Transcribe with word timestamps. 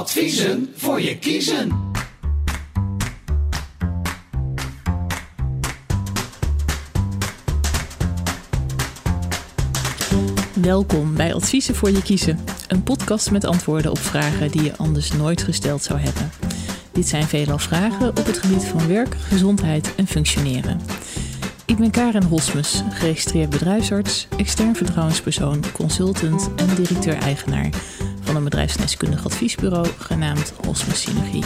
Adviezen 0.00 0.72
voor 0.76 1.00
je 1.00 1.18
kiezen. 1.18 1.90
Welkom 10.54 11.14
bij 11.14 11.34
Adviezen 11.34 11.74
voor 11.74 11.90
je 11.90 12.02
kiezen. 12.02 12.38
Een 12.68 12.82
podcast 12.82 13.30
met 13.30 13.44
antwoorden 13.44 13.90
op 13.90 13.98
vragen 13.98 14.50
die 14.50 14.62
je 14.62 14.76
anders 14.76 15.12
nooit 15.12 15.42
gesteld 15.42 15.82
zou 15.82 15.98
hebben. 15.98 16.30
Dit 16.92 17.08
zijn 17.08 17.24
veelal 17.24 17.58
vragen 17.58 18.08
op 18.08 18.26
het 18.26 18.38
gebied 18.38 18.64
van 18.64 18.88
werk, 18.88 19.14
gezondheid 19.14 19.94
en 19.94 20.06
functioneren. 20.06 20.80
Ik 21.66 21.76
ben 21.76 21.90
Karen 21.90 22.24
Hosmus, 22.24 22.82
geregistreerd 22.90 23.50
bedrijfsarts, 23.50 24.28
extern 24.36 24.76
vertrouwenspersoon, 24.76 25.64
consultant 25.72 26.50
en 26.56 26.74
directeur-eigenaar 26.74 27.70
van 28.30 28.38
een 28.38 28.48
bedrijfsdeskundig 28.48 29.24
adviesbureau 29.24 29.88
genaamd 29.98 30.52
Hosmus 30.64 31.00
Synergie. 31.00 31.44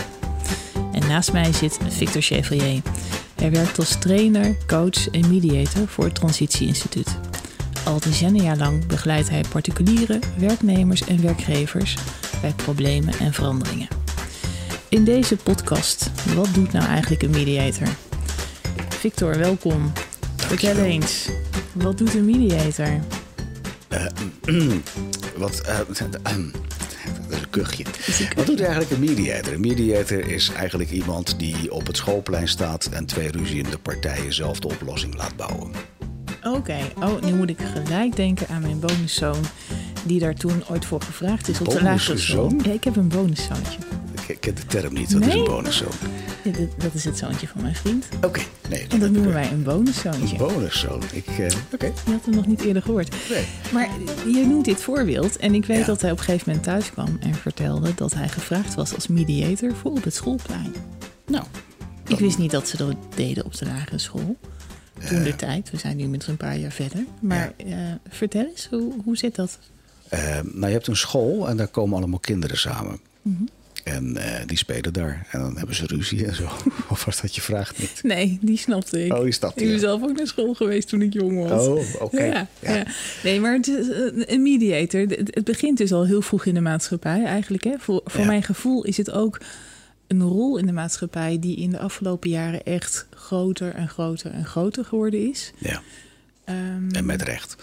En 0.93 1.09
naast 1.09 1.33
mij 1.33 1.52
zit 1.52 1.79
Victor 1.88 2.23
Chevalier. 2.23 2.83
Hij 3.34 3.51
werkt 3.51 3.79
als 3.79 3.98
trainer, 3.98 4.57
coach 4.66 5.10
en 5.10 5.29
mediator 5.29 5.88
voor 5.88 6.05
het 6.05 6.15
Transitie 6.15 6.66
Instituut. 6.66 7.16
Al 7.84 8.01
decennia 8.01 8.57
lang 8.57 8.87
begeleidt 8.87 9.29
hij 9.30 9.45
particuliere, 9.48 10.19
werknemers 10.38 11.05
en 11.05 11.23
werkgevers 11.23 11.97
bij 12.41 12.52
problemen 12.57 13.19
en 13.19 13.32
veranderingen. 13.32 13.88
In 14.88 15.05
deze 15.05 15.37
podcast, 15.37 16.10
wat 16.35 16.55
doet 16.55 16.73
nou 16.73 16.85
eigenlijk 16.87 17.23
een 17.23 17.30
mediator? 17.30 17.88
Victor, 18.88 19.38
welkom. 19.38 19.93
Vertel 20.37 20.77
eens, 20.77 21.29
wat 21.73 21.98
doet 21.98 22.15
een 22.15 22.24
mediator? 22.24 23.01
Wat, 25.37 25.60
eh, 25.60 25.77
dat 25.77 25.88
is 25.91 26.01
een 26.23 26.55
kuchje. 27.55 27.85
Wat 28.37 28.47
doet 28.47 28.61
eigenlijk 28.61 28.91
een 28.91 29.01
mediator? 29.01 29.53
Een 29.53 29.61
mediator 29.61 30.29
is 30.29 30.51
eigenlijk 30.57 30.91
iemand 30.91 31.39
die 31.39 31.73
op 31.73 31.87
het 31.87 31.97
schoolplein 31.97 32.49
staat 32.49 32.88
en 32.93 33.07
twee 33.07 33.30
ruziende 33.30 33.79
partijen 33.79 34.33
zelf 34.33 34.61
de 34.61 34.69
oplossing 34.69 35.16
laat 35.16 35.37
bouwen. 35.37 35.73
Oké, 36.43 36.79
oh, 37.01 37.23
nu 37.23 37.33
moet 37.33 37.51
ik 37.51 37.59
gelijk 37.74 38.16
denken 38.16 38.49
aan 38.49 38.63
mijn 38.63 38.80
bonuszoon, 38.80 39.43
die 40.05 40.21
daar 40.21 40.35
toen 40.35 40.63
ooit 40.71 40.85
voor 40.85 41.01
gevraagd 41.01 41.49
is 41.49 41.61
op 41.61 41.71
de 41.71 41.83
lagere 41.83 42.19
school. 42.19 42.52
Ja, 42.65 42.73
ik 42.73 42.85
heb 42.85 42.96
een 42.96 43.09
bonuszoontje. 43.09 43.79
Ik 44.27 44.41
ken 44.41 44.55
de 44.55 44.67
term 44.67 44.95
niet, 44.95 45.13
wat 45.13 45.27
is 45.27 45.35
een 45.35 45.45
bonuszoon? 45.45 45.89
Ja, 46.45 46.51
dat- 46.51 46.80
dat 46.80 46.95
is 46.95 47.05
het 47.05 47.19
zoontje 47.19 47.49
van 47.49 47.63
mijn 47.63 47.75
vriend. 47.75 48.09
Oké, 48.23 48.41
nee. 48.69 48.87
En 48.89 49.01
dat 49.01 49.11
noemen 49.11 49.33
wij 49.33 49.51
een 49.53 49.63
bonuszoontje. 49.63 50.21
Een 50.30 50.37
bonuszoon. 50.37 51.03
Ik, 51.13 51.27
eh, 51.27 51.51
Oké. 51.73 51.87
Je 51.87 52.11
had 52.13 52.25
hem 52.25 52.35
nog 52.35 52.47
niet 52.47 52.61
eerder 52.63 52.83
gehoord. 52.83 53.15
Nee. 53.30 53.45
Maar 53.73 53.89
je 54.27 54.47
noemt 54.47 54.65
dit 54.65 54.80
voorbeeld. 54.83 55.37
En 55.37 55.55
ik 55.55 55.65
weet 55.65 55.79
Ja. 55.79 55.85
dat 55.85 56.01
hij 56.01 56.11
op 56.11 56.19
een 56.19 56.25
gegeven 56.25 56.47
moment 56.49 56.65
thuis 56.67 56.91
kwam 56.91 57.17
en 57.21 57.35
vertelde 57.35 57.95
dat 57.95 58.15
hij 58.15 58.29
gevraagd 58.29 58.75
was 58.75 58.95
als 58.95 59.07
mediator 59.09 59.75
voor 59.75 59.91
op 59.91 60.05
het 60.05 60.15
schoolplein. 60.15 60.73
Nou, 61.27 61.45
Ik 62.07 62.19
wist 62.19 62.39
niet 62.39 62.51
dat 62.51 62.69
ze 62.69 62.77
dat 62.77 62.95
deden 63.15 63.45
op 63.45 63.57
de 63.57 63.65
lagere 63.65 63.99
school. 63.99 64.37
Toen 65.09 65.22
de 65.22 65.37
tijd. 65.37 65.71
We 65.71 65.77
zijn 65.77 65.97
nu 65.97 66.06
met 66.06 66.27
een 66.27 66.37
paar 66.37 66.56
jaar 66.56 66.72
verder. 66.72 67.05
Maar 67.21 67.53
eh, 67.56 67.77
vertel 68.09 68.45
eens, 68.47 68.67
hoe, 68.71 68.93
hoe 69.05 69.17
zit 69.17 69.34
dat? 69.34 69.59
eh, 70.09 70.21
nou, 70.43 70.67
je 70.67 70.72
hebt 70.72 70.87
een 70.87 70.97
school 70.97 71.49
en 71.49 71.56
daar 71.56 71.69
komen 71.69 71.97
allemaal 71.99 72.19
kinderen 72.19 72.59
samen. 72.59 73.00
Mhm. 73.22 73.43
En 73.84 74.16
eh, 74.16 74.47
die 74.47 74.56
spelen 74.56 74.93
daar. 74.93 75.27
En 75.31 75.41
dan 75.41 75.56
hebben 75.56 75.75
ze 75.75 75.87
ruzie 75.87 76.27
en 76.27 76.34
zo. 76.34 76.49
of 76.88 77.04
was 77.04 77.21
dat 77.21 77.34
je 77.34 77.41
vraagt 77.41 77.78
niet? 77.78 78.00
Nee, 78.03 78.38
die 78.41 78.59
snapte 78.59 79.04
ik. 79.04 79.12
Oh, 79.12 79.22
die 79.22 79.32
snapte 79.32 79.62
Ik 79.62 79.69
ben 79.71 79.78
zelf 79.81 80.03
ook 80.03 80.16
naar 80.16 80.27
school 80.27 80.54
geweest 80.54 80.88
toen 80.88 81.03
ik 81.03 81.12
jong 81.12 81.49
was. 81.49 81.66
Oh, 81.66 82.03
oké. 82.03 82.25
Ja, 82.25 82.49
Ja. 82.60 82.75
ja. 82.75 82.87
Nee, 83.22 83.41
maar 83.41 83.53
het 83.53 83.69
is, 83.69 83.91
eh, 83.91 84.06
een 84.15 84.43
mediator, 84.43 85.00
het, 85.00 85.44
begint 85.44 85.78
dus 85.78 85.93
al 85.93 86.06
heel 86.06 86.22
vroeg 86.22 86.44
in 86.44 86.55
de 86.55 86.60
maatschappij 86.60 87.25
eigenlijk. 87.25 87.65
Hè? 87.65 87.75
Voor, 87.78 88.00
voor 88.05 88.27
mijn 88.27 88.43
gevoel 88.43 88.84
is 88.84 88.97
het 88.97 89.10
ook 89.10 89.41
een 90.06 90.22
rol 90.22 90.59
in 90.59 90.66
de 90.66 90.72
maatschappij 90.72 91.38
die 91.41 91.56
in 91.56 91.71
de 91.71 91.78
afgelopen 91.78 92.31
jaren 92.31 92.65
echt 92.65 93.06
groter 93.15 93.75
en 93.75 93.88
groter 93.88 94.31
en 94.31 94.44
groter 94.44 94.84
geworden 94.84 95.31
is. 95.31 95.53
Ja, 95.59 95.82
Ehm, 96.44 96.91
en 96.91 97.06
met 97.06 97.22
recht. 97.22 97.56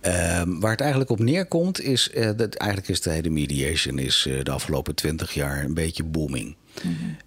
Ehm, 0.00 0.58
waar 0.58 0.70
het 0.70 0.80
eigenlijk 0.80 1.10
op 1.10 1.18
neerkomt 1.18 1.80
is, 1.80 2.10
eh, 2.10 2.30
dat 2.36 2.54
eigenlijk 2.54 2.90
is 2.90 3.00
de 3.00 3.10
hele 3.10 3.30
mediation 3.30 3.98
is 3.98 4.26
eh, 4.28 4.42
de 4.42 4.50
afgelopen 4.50 4.94
twintig 4.94 5.34
jaar 5.34 5.64
een 5.64 5.74
beetje 5.74 6.04
booming. 6.04 6.56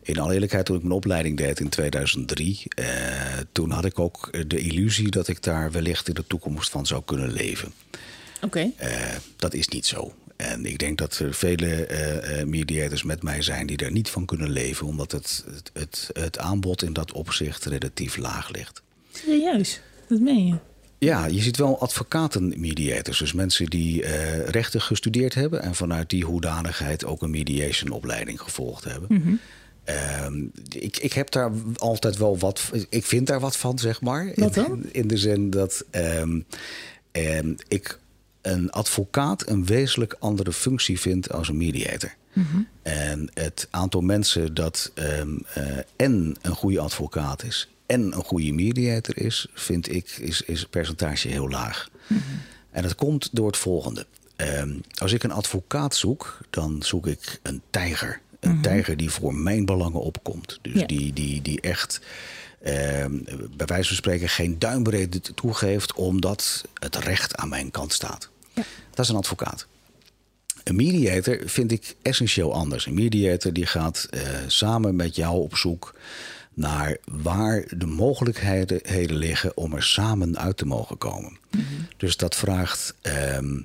In 0.02 0.20
alle 0.20 0.34
eerlijkheid, 0.34 0.66
toen 0.66 0.76
ik 0.76 0.82
mijn 0.82 0.94
opleiding 0.94 1.38
deed 1.38 1.60
in 1.60 1.70
2003, 1.70 2.62
eh, 2.70 2.86
toen 3.52 3.72
had 3.72 3.86
ik 3.86 4.00
ook 4.00 4.50
de 4.50 4.60
illusie 4.60 5.10
dat 5.10 5.28
ik 5.28 5.44
daar 5.44 5.72
wellicht 5.72 6.08
in 6.08 6.14
de 6.14 6.28
toekomst 6.28 6.70
van 6.70 6.86
zou 6.86 7.02
kunnen 7.06 7.32
leven. 7.32 7.74
Oké. 8.42 8.72
Dat 9.36 9.54
is 9.54 9.68
niet 9.68 9.86
zo. 9.86 10.14
En 10.36 10.66
ik 10.66 10.78
denk 10.78 10.98
dat 10.98 11.20
er 11.20 11.34
vele 11.34 11.88
mediators 12.46 13.04
met 13.04 13.24
mij 13.24 13.42
zijn 13.42 13.68
die 13.68 13.78
daar 13.78 13.92
niet 13.92 14.10
van 14.10 14.26
kunnen 14.26 14.50
leven, 14.50 14.88
omdat 14.88 15.12
het, 15.12 15.46
het, 15.54 15.72
het, 15.74 16.10
het 16.14 16.38
aanbod 16.38 16.84
in 16.84 16.94
dat 16.94 17.12
opzicht 17.12 17.66
relatief 17.66 18.18
laag 18.18 18.52
ligt. 18.52 18.82
Serieus, 19.12 19.82
dat 20.08 20.20
meen 20.20 20.48
je? 20.48 20.56
Ja, 20.98 21.26
je 21.26 21.42
ziet 21.42 21.58
wel 21.58 21.80
advocaten-mediators. 21.80 23.18
Dus 23.20 23.34
mensen 23.34 23.66
die 23.66 24.04
eh, 24.04 24.48
rechten 24.48 24.82
gestudeerd 24.82 25.34
hebben... 25.34 25.62
en 25.62 25.76
vanuit 25.76 26.10
die 26.10 26.26
hoedanigheid 26.26 27.06
ook 27.06 27.22
een 27.22 27.30
mediation-opleiding 27.30 28.42
gevolgd 28.42 28.84
hebben. 28.84 29.40
Ehm, 29.84 30.44
ik, 30.70 30.98
ik 30.98 31.14
heb 31.14 31.32
daar 31.32 31.52
altijd 31.76 32.18
wel 32.18 32.38
wat... 32.38 32.72
Ik 32.90 33.06
vind 33.06 33.28
daar 33.28 33.40
wat 33.40 33.58
van, 33.58 33.80
zeg 33.80 34.02
maar. 34.02 34.32
Wat 34.36 34.56
In- 34.56 34.64
dan? 34.64 34.84
In, 34.92 35.08
de 35.08 35.18
zin 35.18 35.50
dat 35.50 35.86
ehm, 35.92 36.40
ehm, 37.12 37.54
ik 37.68 38.00
een 38.42 38.72
advocaat 38.72 39.50
een 39.50 39.66
wezenlijk 39.66 40.16
andere 40.20 40.54
functie 40.54 41.00
vind 41.00 41.32
als 41.32 41.50
een 41.50 41.58
mediator. 41.58 42.14
En 42.82 43.30
het 43.34 43.68
aantal 43.72 44.02
mensen 44.02 44.54
dat 44.54 44.92
eh, 44.94 45.20
en 45.96 46.36
een 46.42 46.56
goede 46.56 46.80
advocaat 46.80 47.44
is 47.44 47.70
en 47.86 48.02
een 48.02 48.24
goede 48.24 48.52
mediator 48.52 49.18
is, 49.18 49.48
vind 49.54 49.92
ik, 49.94 50.10
is, 50.10 50.42
is 50.42 50.60
het 50.60 50.70
percentage 50.70 51.28
heel 51.28 51.50
laag. 51.50 51.90
En 52.72 52.82
dat 52.82 52.96
komt 52.96 53.30
door 53.32 53.48
het 53.48 53.58
volgende. 53.58 54.06
Ehm, 54.36 54.74
als 54.96 55.12
ik 55.14 55.24
een 55.24 55.32
advocaat 55.32 55.96
zoek, 55.96 56.38
dan 56.50 56.84
zoek 56.84 57.08
ik 57.08 57.40
een 57.44 57.62
tijger. 57.70 58.22
Een 58.40 58.62
tijger 58.62 58.98
die 58.98 59.10
voor 59.10 59.36
mijn 59.36 59.66
belangen 59.66 60.02
opkomt. 60.02 60.60
Dus 60.62 60.74
Ja. 60.80 60.86
die, 60.86 61.14
die, 61.14 61.42
die 61.42 61.62
echt 61.62 62.02
ehm, 62.62 63.12
bij 63.56 63.66
wijze 63.66 63.88
van 63.88 63.96
spreken 63.96 64.30
geen 64.30 64.60
duimbreedte 64.60 65.34
toegeeft, 65.34 65.94
omdat 65.94 66.66
het 66.74 66.96
recht 66.96 67.36
aan 67.36 67.50
mijn 67.50 67.72
kant 67.72 67.94
staat. 67.94 68.30
Dat 68.90 69.06
is 69.06 69.10
een 69.10 69.16
advocaat. 69.16 69.68
Een 70.64 70.76
mediator 70.76 71.40
vind 71.46 71.72
ik 71.72 71.96
essentieel 72.02 72.54
anders. 72.54 72.86
Een 72.86 72.94
mediator 72.94 73.54
die 73.54 73.66
gaat 73.66 74.08
eh, 74.10 74.22
samen 74.48 74.96
met 74.96 75.16
jou 75.16 75.42
op 75.42 75.56
zoek 75.56 75.96
naar 76.56 76.98
waar 77.22 77.64
de 77.78 77.86
mogelijkheden 77.86 78.80
heden 78.84 79.16
liggen 79.18 79.58
om 79.58 79.74
er 79.74 79.84
samen 79.84 80.38
uit 80.40 80.58
te 80.58 80.66
mogen 80.66 80.98
komen. 80.98 81.38
Dus 81.98 82.18
dat 82.18 82.36
vraagt 82.36 82.94
ehm, 83.02 83.60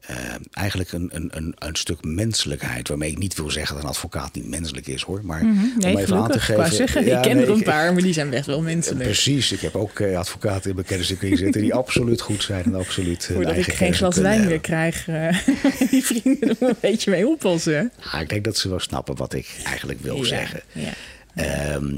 ehm, 0.00 0.40
eigenlijk 0.52 0.92
een, 0.92 1.08
een, 1.12 1.54
een, 1.58 1.76
stuk 1.76 2.04
menselijkheid. 2.04 2.88
Waarmee 2.88 3.10
ik 3.10 3.18
niet 3.18 3.34
wil 3.36 3.50
zeggen 3.50 3.74
dat 3.74 3.82
een 3.84 3.88
advocaat 3.90 4.34
niet 4.34 4.48
menselijk 4.48 4.86
is 4.86 5.02
hoor. 5.02 5.20
Maar 5.24 5.44
Nee, 5.44 5.92
om 5.94 5.98
even 6.00 6.16
aan 6.16 6.30
te 6.30 6.40
geven. 6.40 6.72
zeggen, 6.72 7.04
Ja, 7.04 7.16
ik 7.16 7.22
ken 7.22 7.36
nee, 7.36 7.44
er 7.44 7.50
een 7.50 7.58
ik- 7.58 7.64
paar, 7.64 7.92
maar 7.92 8.02
die 8.02 8.12
zijn 8.12 8.30
best 8.30 8.46
wel 8.46 8.62
menselijk. 8.62 9.02
Precies, 9.04 9.52
ik 9.52 9.60
heb 9.60 9.74
ook 9.74 10.00
eh, 10.00 10.18
advocaten 10.18 10.68
in 10.68 10.74
mijn 10.74 10.86
kenniscircuit 10.86 11.38
zitten 11.38 11.60
die 11.60 11.74
absoluut 11.74 12.20
goed 12.20 12.42
zijn 12.42 12.64
en 12.64 12.74
absoluut. 12.74 13.26
eh, 13.28 13.34
Voordat 13.34 13.56
ik 13.56 13.72
geen 13.72 13.94
glas 13.94 14.16
wijn 14.16 14.30
meer 14.40 14.40
hebben. 14.40 14.60
krijg, 14.60 15.08
eh, 15.08 15.38
die 15.90 16.04
vrienden 16.04 16.48
er 16.60 16.68
een 16.68 16.76
beetje 16.80 17.10
mee 17.10 17.26
oppassen. 17.28 17.92
Ja, 18.12 18.20
ik 18.20 18.28
denk 18.28 18.44
dat 18.44 18.56
ze 18.56 18.68
wel 18.68 18.80
snappen 18.80 19.16
wat 19.16 19.32
ik 19.34 19.56
eigenlijk 19.64 20.00
wil 20.00 20.16
Ja, 20.16 20.24
zeggen. 20.24 20.60
ja. 20.72 20.92
Ehm, 21.34 21.94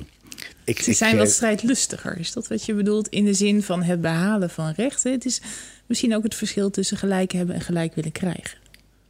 ik, 0.71 0.83
Ze 0.83 0.91
ik, 0.91 0.97
zijn 0.97 1.13
eh, 1.13 1.19
wat 1.19 1.31
strijdlustiger. 1.31 2.19
Is 2.19 2.33
dat 2.33 2.49
wat 2.49 2.65
je 2.65 2.75
bedoelt 2.75 3.09
in 3.09 3.25
de 3.25 3.35
zin 3.35 3.63
van 3.63 3.83
het 3.83 4.01
behalen 4.01 4.51
van 4.51 4.73
rechten? 4.77 5.13
Het 5.13 5.25
is 5.25 5.41
misschien 5.87 6.15
ook 6.15 6.23
het 6.23 6.35
verschil 6.35 6.71
tussen 6.71 6.97
gelijk 6.97 7.33
hebben 7.33 7.55
en 7.55 7.61
gelijk 7.61 7.95
willen 7.95 8.13
krijgen. 8.13 8.59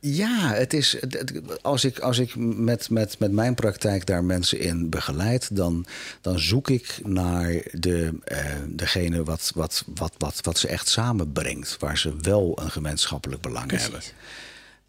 Ja, 0.02 0.52
het 0.52 0.72
is, 0.72 0.96
als 1.62 1.84
ik, 1.84 1.98
als 1.98 2.18
ik 2.18 2.36
met, 2.36 2.90
met, 2.90 3.18
met 3.18 3.32
mijn 3.32 3.54
praktijk 3.54 4.06
daar 4.06 4.24
mensen 4.24 4.60
in 4.60 4.88
begeleid, 4.88 5.56
dan, 5.56 5.86
dan 6.20 6.38
zoek 6.38 6.70
ik 6.70 7.00
naar 7.04 7.62
de, 7.72 8.18
eh, 8.24 8.44
degene 8.68 9.24
wat, 9.24 9.52
wat, 9.54 9.84
wat, 9.94 10.12
wat, 10.18 10.38
wat 10.42 10.58
ze 10.58 10.68
echt 10.68 10.88
samenbrengt, 10.88 11.76
waar 11.78 11.98
ze 11.98 12.16
wel 12.20 12.58
een 12.62 12.70
gemeenschappelijk 12.70 13.42
belang 13.42 13.70
hebben. 13.70 14.00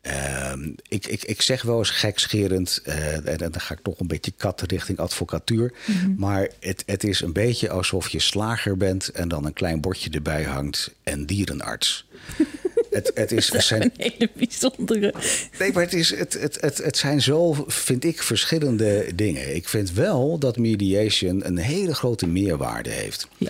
Ehm, 0.02 0.70
ik, 0.88 1.08
ik, 1.08 1.24
ik 1.24 1.42
zeg 1.42 1.62
wel 1.62 1.78
eens 1.78 1.90
gekscherend, 1.90 2.82
eh, 2.84 3.16
en, 3.16 3.26
en 3.26 3.52
dan 3.52 3.62
ga 3.62 3.74
ik 3.74 3.80
toch 3.84 4.00
een 4.00 4.08
beetje 4.08 4.34
katten 4.38 4.68
richting 4.68 4.98
advocatuur. 4.98 5.74
Maar 6.18 6.50
het, 6.60 6.84
het 6.86 7.04
is 7.04 7.22
een 7.22 7.34
beetje 7.34 7.70
alsof 7.70 8.10
je 8.10 8.20
slager 8.20 8.78
bent 8.78 9.10
en 9.10 9.28
dan 9.28 9.46
een 9.46 9.54
klein 9.54 9.82
bordje 9.82 10.10
erbij 10.10 10.44
hangt 10.44 10.94
en 11.04 11.26
dierenarts. 11.26 12.08
het, 12.92 13.12
het, 13.14 13.32
is, 13.32 13.52
het 13.52 13.64
zijn 13.64 13.82
Een 13.82 13.92
hele 13.96 14.30
bijzondere. 14.36 15.14
Nee, 15.60 15.72
maar 15.72 15.84
het, 15.84 15.94
is, 15.94 16.16
het, 16.16 16.34
het, 16.34 16.62
het, 16.62 16.78
het 16.78 16.98
zijn 16.98 17.22
zo, 17.22 17.54
vind 17.68 18.04
ik, 18.04 18.22
verschillende 18.22 19.16
dingen. 19.16 19.56
Ik 19.56 19.68
vind 19.68 19.92
wel 19.92 20.38
dat 20.38 20.58
mediation 20.58 21.46
een 21.46 21.58
hele 21.58 21.94
grote 21.94 22.28
meerwaarde 22.28 22.90
heeft. 22.90 23.28
Ja. 23.38 23.50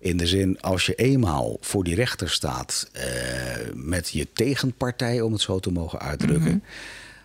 In 0.00 0.16
de 0.16 0.26
zin, 0.26 0.60
als 0.60 0.86
je 0.86 0.94
eenmaal 0.94 1.56
voor 1.60 1.84
die 1.84 1.94
rechter 1.94 2.30
staat 2.30 2.88
eh, 2.92 3.04
met 3.74 4.08
je 4.08 4.26
tegenpartij, 4.32 5.20
om 5.20 5.32
het 5.32 5.40
zo 5.40 5.58
te 5.58 5.72
mogen 5.72 6.00
uitdrukken. 6.00 6.62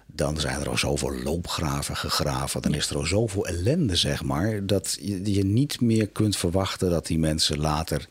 Dan 0.06 0.40
zijn 0.40 0.62
er 0.62 0.69
al 0.69 0.78
zoveel 0.78 1.13
loopgraven 1.24 1.96
gegraven. 1.96 2.62
Dan 2.62 2.74
is 2.74 2.90
er 2.90 2.98
al 2.98 3.06
zoveel 3.06 3.48
ellende, 3.48 3.96
zeg 3.96 4.24
maar. 4.24 4.66
Dat 4.66 4.98
je, 5.02 5.34
je 5.34 5.46
niet 5.46 5.81
meer 5.81 6.07
kunt 6.07 6.38
verwachten 6.38 6.90
dat 6.90 7.07
die 7.07 7.19
mensen 7.19 7.60
later 7.60 8.07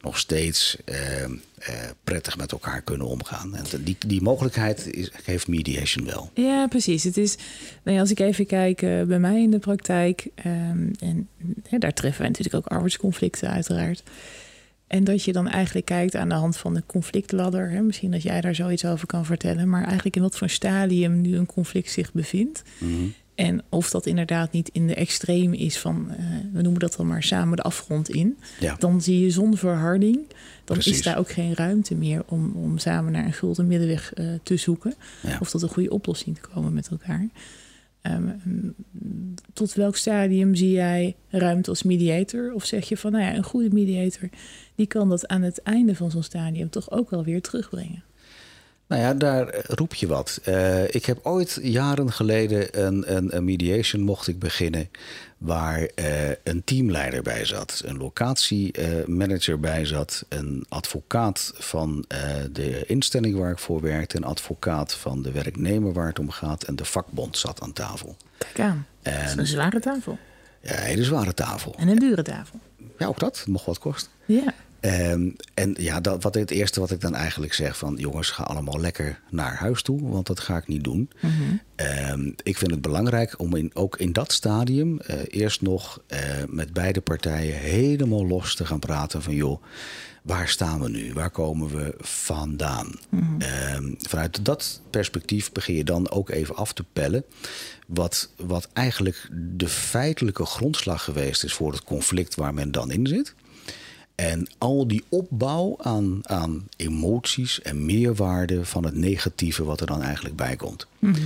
nog 0.00 0.18
steeds 0.18 0.76
eh, 0.84 1.24
eh, 1.24 1.30
prettig 2.04 2.36
met 2.36 2.52
elkaar 2.52 2.82
kunnen 2.82 3.06
omgaan. 3.06 3.56
En 3.56 3.64
die, 3.84 3.96
die 4.06 4.22
mogelijkheid 4.22 4.94
is, 4.94 5.10
heeft 5.22 5.48
mediation 5.48 6.06
wel. 6.06 6.30
Ja, 6.34 6.66
precies. 6.66 7.04
Het 7.04 7.16
is, 7.16 7.36
nou 7.82 7.98
als 7.98 8.10
ik 8.10 8.20
even 8.20 8.46
kijk 8.46 8.82
uh, 8.82 9.02
bij 9.02 9.18
mij 9.18 9.42
in 9.42 9.50
de 9.50 9.58
praktijk, 9.58 10.28
ehm, 10.34 10.88
en 10.98 11.28
daar 11.78 11.94
treffen 11.94 12.20
wij 12.20 12.28
natuurlijk 12.28 12.56
ook 12.56 12.72
arbeidsconflicten 12.72 13.50
uiteraard. 13.50 14.02
En 14.86 15.04
dat 15.04 15.24
je 15.24 15.32
dan 15.32 15.48
eigenlijk 15.48 15.86
kijkt 15.86 16.14
aan 16.14 16.28
de 16.28 16.34
hand 16.34 16.56
van 16.56 16.74
de 16.74 16.82
conflictladder. 16.86 17.70
Hè, 17.70 17.80
misschien 17.80 18.10
dat 18.10 18.22
jij 18.22 18.40
daar 18.40 18.54
zoiets 18.54 18.84
over 18.84 19.06
kan 19.06 19.24
vertellen. 19.24 19.68
Maar 19.68 19.84
eigenlijk 19.84 20.16
in 20.16 20.22
wat 20.22 20.36
voor 20.36 20.48
stadium 20.48 21.20
nu 21.20 21.36
een 21.36 21.46
conflict 21.46 21.90
zich 21.90 22.12
bevindt. 22.12 22.62
Mm 22.78 23.14
En 23.34 23.62
of 23.68 23.90
dat 23.90 24.06
inderdaad 24.06 24.52
niet 24.52 24.68
in 24.72 24.86
de 24.86 24.94
extreem 24.94 25.52
is 25.52 25.78
van, 25.78 26.08
uh, 26.10 26.16
we 26.52 26.62
noemen 26.62 26.80
dat 26.80 26.96
dan 26.96 27.06
maar 27.06 27.22
samen 27.22 27.56
de 27.56 27.62
afgrond 27.62 28.08
in. 28.08 28.38
Ja. 28.60 28.76
Dan 28.78 29.02
zie 29.02 29.20
je 29.20 29.30
zonder 29.30 29.58
verharding. 29.58 30.18
Dan 30.64 30.76
Precies. 30.76 30.92
is 30.92 31.02
daar 31.02 31.18
ook 31.18 31.30
geen 31.30 31.54
ruimte 31.54 31.94
meer 31.94 32.22
om, 32.26 32.52
om 32.54 32.78
samen 32.78 33.12
naar 33.12 33.24
een 33.24 33.32
gulden 33.32 33.66
middenweg 33.66 34.12
uh, 34.14 34.28
te 34.42 34.56
zoeken. 34.56 34.94
Ja. 35.22 35.38
Of 35.40 35.50
tot 35.50 35.62
een 35.62 35.68
goede 35.68 35.90
oplossing 35.90 36.38
te 36.38 36.48
komen 36.48 36.72
met 36.72 36.88
elkaar. 36.88 37.28
Um, 38.10 38.74
tot 39.52 39.74
welk 39.74 39.96
stadium 39.96 40.54
zie 40.54 40.70
jij 40.70 41.16
ruimte 41.28 41.70
als 41.70 41.82
mediator? 41.82 42.52
Of 42.52 42.64
zeg 42.64 42.88
je 42.88 42.96
van, 42.96 43.12
nou 43.12 43.24
ja, 43.24 43.34
een 43.34 43.44
goede 43.44 43.70
mediator... 43.72 44.28
die 44.74 44.86
kan 44.86 45.08
dat 45.08 45.26
aan 45.26 45.42
het 45.42 45.62
einde 45.62 45.94
van 45.94 46.10
zo'n 46.10 46.22
stadium 46.22 46.70
toch 46.70 46.90
ook 46.90 47.10
wel 47.10 47.24
weer 47.24 47.42
terugbrengen? 47.42 48.04
Nou 48.88 49.02
ja, 49.02 49.14
daar 49.14 49.54
roep 49.66 49.94
je 49.94 50.06
wat. 50.06 50.40
Uh, 50.48 50.84
ik 50.84 51.06
heb 51.06 51.18
ooit 51.22 51.58
jaren 51.62 52.12
geleden 52.12 52.84
een, 52.86 53.16
een, 53.16 53.36
een 53.36 53.44
mediation 53.44 54.02
mocht 54.02 54.28
ik 54.28 54.38
beginnen... 54.38 54.90
waar 55.38 55.80
uh, 55.80 56.28
een 56.42 56.64
teamleider 56.64 57.22
bij 57.22 57.44
zat, 57.44 57.82
een 57.84 57.96
locatiemanager 57.96 59.54
uh, 59.54 59.60
bij 59.60 59.84
zat... 59.84 60.24
een 60.28 60.66
advocaat 60.68 61.52
van 61.54 62.04
uh, 62.08 62.18
de 62.52 62.86
instelling 62.86 63.36
waar 63.36 63.50
ik 63.50 63.58
voor 63.58 63.80
werkte... 63.80 64.16
een 64.16 64.24
advocaat 64.24 64.94
van 64.94 65.22
de 65.22 65.30
werknemer 65.30 65.92
waar 65.92 66.06
het 66.06 66.18
om 66.18 66.30
gaat... 66.30 66.62
en 66.62 66.76
de 66.76 66.84
vakbond 66.84 67.38
zat 67.38 67.60
aan 67.60 67.72
tafel. 67.72 68.16
Kijk 68.38 68.60
aan, 68.60 68.86
en, 69.02 69.20
dat 69.20 69.28
is 69.28 69.36
een 69.36 69.46
zware 69.46 69.80
tafel. 69.80 70.18
Ja, 70.60 70.78
een 70.78 70.84
hele 70.84 71.04
zware 71.04 71.34
tafel. 71.34 71.74
En 71.78 71.88
een 71.88 71.98
dure 71.98 72.22
tafel. 72.22 72.60
Ja, 72.98 73.06
ook 73.06 73.18
dat. 73.18 73.44
Mocht 73.46 73.66
wat 73.66 73.78
kosten. 73.78 74.10
Ja. 74.24 74.54
Um, 74.86 75.36
en 75.54 75.74
ja, 75.78 76.00
dat, 76.00 76.22
wat 76.22 76.34
het 76.34 76.50
eerste 76.50 76.80
wat 76.80 76.90
ik 76.90 77.00
dan 77.00 77.14
eigenlijk 77.14 77.52
zeg 77.52 77.78
van... 77.78 77.96
jongens, 77.96 78.30
ga 78.30 78.42
allemaal 78.42 78.80
lekker 78.80 79.20
naar 79.30 79.56
huis 79.56 79.82
toe, 79.82 80.08
want 80.08 80.26
dat 80.26 80.40
ga 80.40 80.56
ik 80.56 80.66
niet 80.66 80.84
doen. 80.84 81.10
Mm 81.20 81.30
-hmm. 81.30 81.60
um, 82.10 82.34
ik 82.42 82.58
vind 82.58 82.70
het 82.70 82.80
belangrijk 82.80 83.38
om 83.40 83.56
in, 83.56 83.70
ook 83.74 83.96
in 83.96 84.12
dat 84.12 84.32
stadium... 84.32 85.00
Uh, 85.10 85.16
eerst 85.26 85.62
nog 85.62 86.00
uh, 86.08 86.18
met 86.48 86.72
beide 86.72 87.00
partijen 87.00 87.54
helemaal 87.54 88.26
los 88.26 88.54
te 88.54 88.66
gaan 88.66 88.78
praten 88.78 89.22
van... 89.22 89.34
joh, 89.34 89.62
waar 90.22 90.48
staan 90.48 90.80
we 90.80 90.88
nu? 90.88 91.12
Waar 91.12 91.30
komen 91.30 91.68
we 91.68 91.94
vandaan? 91.98 92.92
Mhm. 93.08 93.24
Mm 93.24 93.40
-hmm. 93.40 93.84
um, 93.84 93.96
vanuit 93.98 94.44
dat 94.44 94.80
perspectief 94.90 95.52
begin 95.52 95.74
je 95.74 95.84
dan 95.84 96.10
ook 96.10 96.30
even 96.30 96.56
af 96.56 96.72
te 96.72 96.84
pellen... 96.92 97.24
Wat, 97.86 98.30
wat 98.36 98.68
eigenlijk 98.72 99.28
de 99.32 99.68
feitelijke 99.68 100.44
grondslag 100.44 101.04
geweest 101.04 101.44
is 101.44 101.52
voor 101.52 101.72
het 101.72 101.84
conflict 101.84 102.34
waar 102.34 102.54
men 102.54 102.72
dan 102.72 102.90
in 102.90 103.06
zit... 103.06 103.34
En 104.16 104.48
al 104.58 104.86
die 104.88 105.04
opbouw 105.08 105.74
aan, 105.78 106.20
aan 106.22 106.68
emoties 106.76 107.62
en 107.62 107.84
meerwaarde 107.84 108.64
van 108.64 108.84
het 108.84 108.94
negatieve 108.94 109.64
wat 109.64 109.80
er 109.80 109.86
dan 109.86 110.02
eigenlijk 110.02 110.36
bij 110.36 110.56
komt. 110.56 110.86
Mhm. 110.98 111.20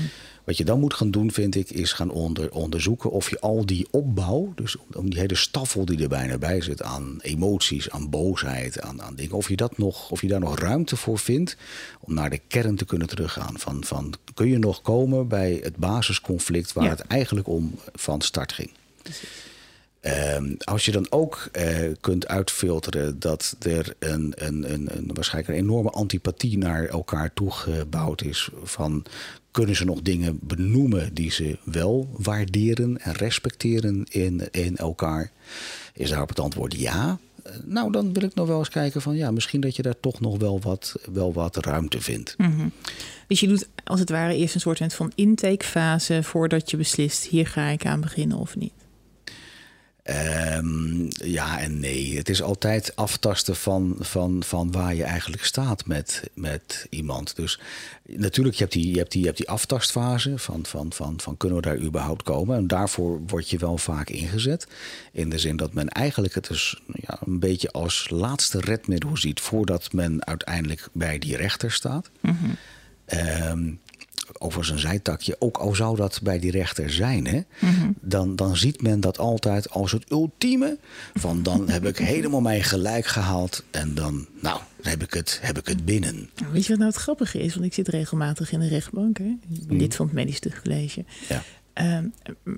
Wat 0.45 0.57
je 0.59 0.65
dan 0.65 0.81
moet 0.81 0.95
gaan 0.95 1.11
doen, 1.11 1.33
vind 1.33 1.55
ik, 1.55 1.71
is 1.71 1.93
gaan 1.93 2.11
onder, 2.11 2.53
onderzoeken 2.53 3.11
of 3.11 3.31
je 3.31 3.41
al 3.41 3.67
die 3.67 3.87
opbouw, 3.91 4.53
dus 4.55 4.77
om 4.95 5.11
die 5.11 5.19
hele 5.19 5.35
staffel 5.35 5.85
die 5.85 6.03
er 6.03 6.09
bijna 6.09 6.39
bij 6.39 6.61
zit 6.61 6.83
aan 6.83 7.17
emoties, 7.21 7.91
aan 7.91 8.11
boosheid, 8.11 8.81
aan, 8.81 9.03
aan 9.03 9.15
dingen, 9.15 9.37
of 9.37 9.49
je, 9.49 9.57
dat 9.57 9.79
nog, 9.79 10.11
of 10.11 10.21
je 10.21 10.29
daar 10.29 10.41
nog 10.41 10.59
ruimte 10.59 10.97
voor 10.97 11.19
vindt 11.19 11.57
om 12.01 12.15
naar 12.15 12.31
de 12.31 12.41
kern 12.49 12.77
te 12.77 12.85
kunnen 12.85 13.09
teruggaan. 13.09 13.59
Van, 13.59 13.85
van 13.85 14.15
kun 14.35 14.49
je 14.49 14.59
nog 14.59 14.83
komen 14.83 15.29
bij 15.29 15.61
het 15.63 15.77
basisconflict 15.77 16.73
waar 16.73 16.85
Ja. 16.85 16.91
het 16.91 17.01
eigenlijk 17.01 17.49
om 17.49 17.75
van 17.95 18.21
start 18.21 18.53
ging? 18.53 18.71
Um, 20.37 20.57
als 20.59 20.85
je 20.85 20.93
dan 20.93 21.07
ook 21.11 21.49
uh, 21.53 21.93
kunt 22.01 22.29
uitfilteren 22.29 23.19
dat 23.19 23.57
er 23.61 23.95
een, 23.99 24.33
een, 24.37 24.73
een, 24.73 24.97
een, 24.97 25.11
waarschijnlijk 25.15 25.55
een 25.55 25.65
enorme 25.65 25.91
antipathie 25.91 26.59
naar 26.59 26.85
elkaar 26.85 27.33
toegebouwd 27.33 28.23
is. 28.23 28.51
Van 28.63 29.05
kunnen 29.51 29.77
ze 29.77 29.85
nog 29.85 30.03
dingen 30.03 30.39
benoemen 30.43 31.15
die 31.15 31.31
ze 31.31 31.59
wel 31.65 32.09
waarderen 32.13 33.01
en 33.01 33.13
respecteren 33.13 34.07
in, 34.09 34.49
in 34.51 34.77
elkaar? 34.77 35.31
Is 35.95 36.11
daarop 36.11 36.29
het 36.29 36.41
antwoord 36.41 36.75
ja? 36.75 37.19
Uh, 37.47 37.53
nou, 37.65 37.93
dan 37.93 38.13
wil 38.13 38.23
ik 38.23 38.35
nog 38.35 38.47
wel 38.47 38.59
eens 38.59 38.69
kijken 38.69 39.03
van 39.03 39.17
ja, 39.17 39.31
misschien 39.31 39.61
dat 39.61 39.77
je 39.77 39.83
daar 39.83 40.01
toch 40.01 40.21
nog 40.21 40.39
wel 40.39 40.61
wat, 40.61 40.95
wel 41.13 41.33
wat 41.33 41.57
ruimte 41.57 42.01
vindt. 42.01 42.35
Mm. 42.39 42.73
Dus 43.27 43.41
je 43.41 43.49
doet 43.49 43.69
als 43.85 44.01
het 44.01 44.11
ware 44.11 44.37
eerst 44.37 44.55
een 44.55 44.61
soort 44.61 44.95
van 44.95 45.13
intakefase 45.15 46.23
voordat 46.23 46.71
je 46.71 46.77
beslist, 46.77 47.27
hier 47.27 47.47
ga 47.47 47.67
ik 47.67 47.87
aan 47.87 48.01
beginnen 48.01 48.37
of 48.37 48.57
niet. 48.57 48.73
Um, 50.05 51.09
ja 51.25 51.61
en 51.61 51.81
nee. 51.81 52.17
Het 52.17 52.29
is 52.29 52.43
altijd 52.43 52.97
aftasten 52.97 53.57
van, 53.57 53.97
van, 53.99 54.43
van 54.43 54.73
waar 54.73 54.95
je 54.95 55.05
eigenlijk 55.05 55.45
staat 55.45 55.87
met, 55.87 56.31
met 56.35 56.87
iemand. 56.91 57.37
Dus 57.37 57.61
natuurlijk, 58.03 58.57
je 58.57 58.63
hebt 58.63 58.75
die, 58.75 58.91
je 58.91 58.99
hebt 58.99 59.11
die, 59.13 59.21
je 59.21 59.27
hebt 59.27 59.39
die 59.39 59.49
aftastfase 59.49 60.39
van, 60.39 60.67
van, 60.67 60.93
van, 60.93 61.21
van 61.21 61.37
kunnen 61.37 61.59
we 61.59 61.65
daar 61.65 61.79
überhaupt 61.79 62.23
komen. 62.23 62.57
En 62.57 62.67
daarvoor 62.67 63.21
word 63.27 63.51
je 63.51 63.59
wel 63.59 63.79
vaak 63.79 64.11
ingezet. 64.11 64.67
In 65.13 65.31
de 65.31 65.39
zin 65.39 65.57
dat 65.57 65.73
men 65.73 65.89
eigenlijk 65.89 66.35
het 66.35 66.47
dus 66.47 66.83
ja, 66.93 67.19
een 67.25 67.39
beetje 67.39 67.71
als 67.71 68.09
laatste 68.11 68.61
redmiddel 68.61 69.17
ziet 69.17 69.41
voordat 69.41 69.93
men 69.93 70.27
uiteindelijk 70.27 70.89
bij 70.93 71.19
die 71.19 71.37
rechter 71.37 71.73
staat. 71.73 72.11
Mm 72.21 72.37
-hmm. 72.41 72.57
um, 73.51 73.81
over 74.39 74.65
zijn 74.65 74.79
zijtakje, 74.79 75.37
ook 75.39 75.57
al 75.57 75.75
zou 75.75 75.97
dat 75.97 76.21
bij 76.23 76.39
die 76.39 76.51
rechter 76.51 76.93
zijn, 76.93 77.27
hè, 77.27 77.41
mm 77.59 77.75
-hmm. 77.75 77.95
dan, 78.01 78.37
dan 78.37 78.57
ziet 78.57 78.83
men 78.83 79.01
dat 79.01 79.19
altijd 79.19 79.71
als 79.71 79.93
het 79.93 80.11
ultieme. 80.11 80.79
Van 81.15 81.43
dan 81.43 81.69
heb 81.69 81.87
ik 81.87 81.99
helemaal 81.99 82.41
mijn 82.41 82.63
gelijk 82.63 83.07
gehaald 83.07 83.65
en 83.71 83.95
dan, 83.95 84.27
nou, 84.41 84.61
heb 84.83 85.03
ik 85.03 85.15
het, 85.15 85.39
heb 85.43 85.59
ik 85.59 85.67
het 85.67 85.85
binnen. 85.85 86.31
Weet 86.53 86.63
je 86.63 86.69
wat 86.69 86.79
nou 86.79 86.91
het 86.91 87.01
grappige 87.01 87.39
is? 87.43 87.55
Want 87.55 87.67
ik 87.67 87.75
zit 87.75 87.89
regelmatig 87.89 88.53
in 88.53 88.61
de 88.61 88.69
rechtbank, 88.69 89.19
hè? 89.19 89.37
Ben 89.67 89.77
lid 89.77 89.95
van 89.97 90.07
het 90.07 90.15
Medisch 90.15 90.41
Tuchtcollege. 90.41 91.05
Ja. 91.29 91.43
Um, 91.75 92.13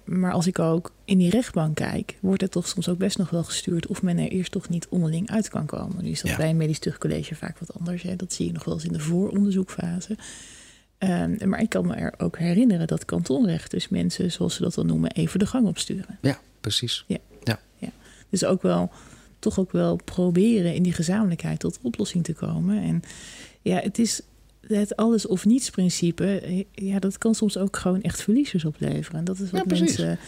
maar 0.05 0.33
als 0.33 0.47
ik 0.47 0.59
ook 0.59 0.93
in 1.05 1.19
die 1.19 1.31
rechtbank 1.31 1.75
kijk, 1.75 2.17
wordt 2.20 2.41
het 2.43 2.51
toch 2.51 2.69
soms 2.69 2.89
ook 2.89 2.99
best 2.99 3.19
nog 3.19 3.31
wel 3.31 3.44
gestuurd 3.44 3.87
of 3.87 4.03
men 4.03 4.19
er 4.19 4.29
eerst 4.29 4.53
toch 4.53 4.69
niet 4.69 4.87
onderling 4.89 5.31
uit 5.31 5.49
kan 5.49 5.67
komen. 5.67 6.05
Nu 6.05 6.11
is 6.11 6.20
dat 6.20 6.31
Ja. 6.31 6.37
bij 6.37 6.51
een 6.51 6.56
medisch 6.56 6.79
tuchtcollege 6.79 7.35
vaak 7.35 7.58
wat 7.58 7.79
anders. 7.79 8.03
Hè? 8.03 8.17
Dat 8.17 8.32
zie 8.32 8.46
je 8.46 8.53
nog 8.53 8.65
wel 8.65 8.75
eens 8.75 8.85
in 8.85 8.93
de 8.93 9.01
vooronderzoekfase. 9.01 10.17
Um, 11.05 11.49
maar 11.49 11.61
ik 11.61 11.69
kan 11.69 11.87
me 11.87 11.94
er 11.94 12.15
ook 12.19 12.39
herinneren 12.39 12.87
dat 12.87 13.05
kantonrechters 13.05 13.89
mensen, 13.89 14.32
zoals 14.32 14.55
ze 14.55 14.63
dat 14.63 14.75
dan 14.75 14.87
noemen, 14.87 15.11
even 15.11 15.39
de 15.39 15.47
gang 15.47 15.67
opsturen. 15.67 16.19
Ja, 16.21 16.39
precies. 16.61 17.05
Ja. 17.06 17.19
Ja. 17.43 17.61
Ja. 17.79 17.89
Dus 18.29 18.44
ook 18.44 18.63
wel, 18.63 18.91
toch 19.39 19.59
ook 19.59 19.73
wel 19.73 19.97
proberen 20.05 20.75
in 20.75 20.82
die 20.82 20.93
gezamenlijkheid 20.93 21.61
tot 21.61 21.79
oplossing 21.82 22.25
te 22.25 22.32
komen. 22.32 22.82
En 22.82 23.03
ja, 23.63 23.77
het 23.79 23.99
is 23.99 24.21
het 24.67 24.97
alles 24.97 25.27
of 25.27 25.44
niets 25.44 25.71
principe. 25.71 26.65
Ja, 26.73 26.99
dat 26.99 27.19
kan 27.19 27.35
soms 27.35 27.56
ook 27.59 27.77
gewoon 27.77 28.03
echt 28.03 28.23
verliezers 28.23 28.65
opleveren. 28.65 29.19
En 29.19 29.25
dat 29.25 29.39
is 29.39 29.51
wat 29.51 29.65
Ja, 29.69 29.79
mensen 29.79 30.19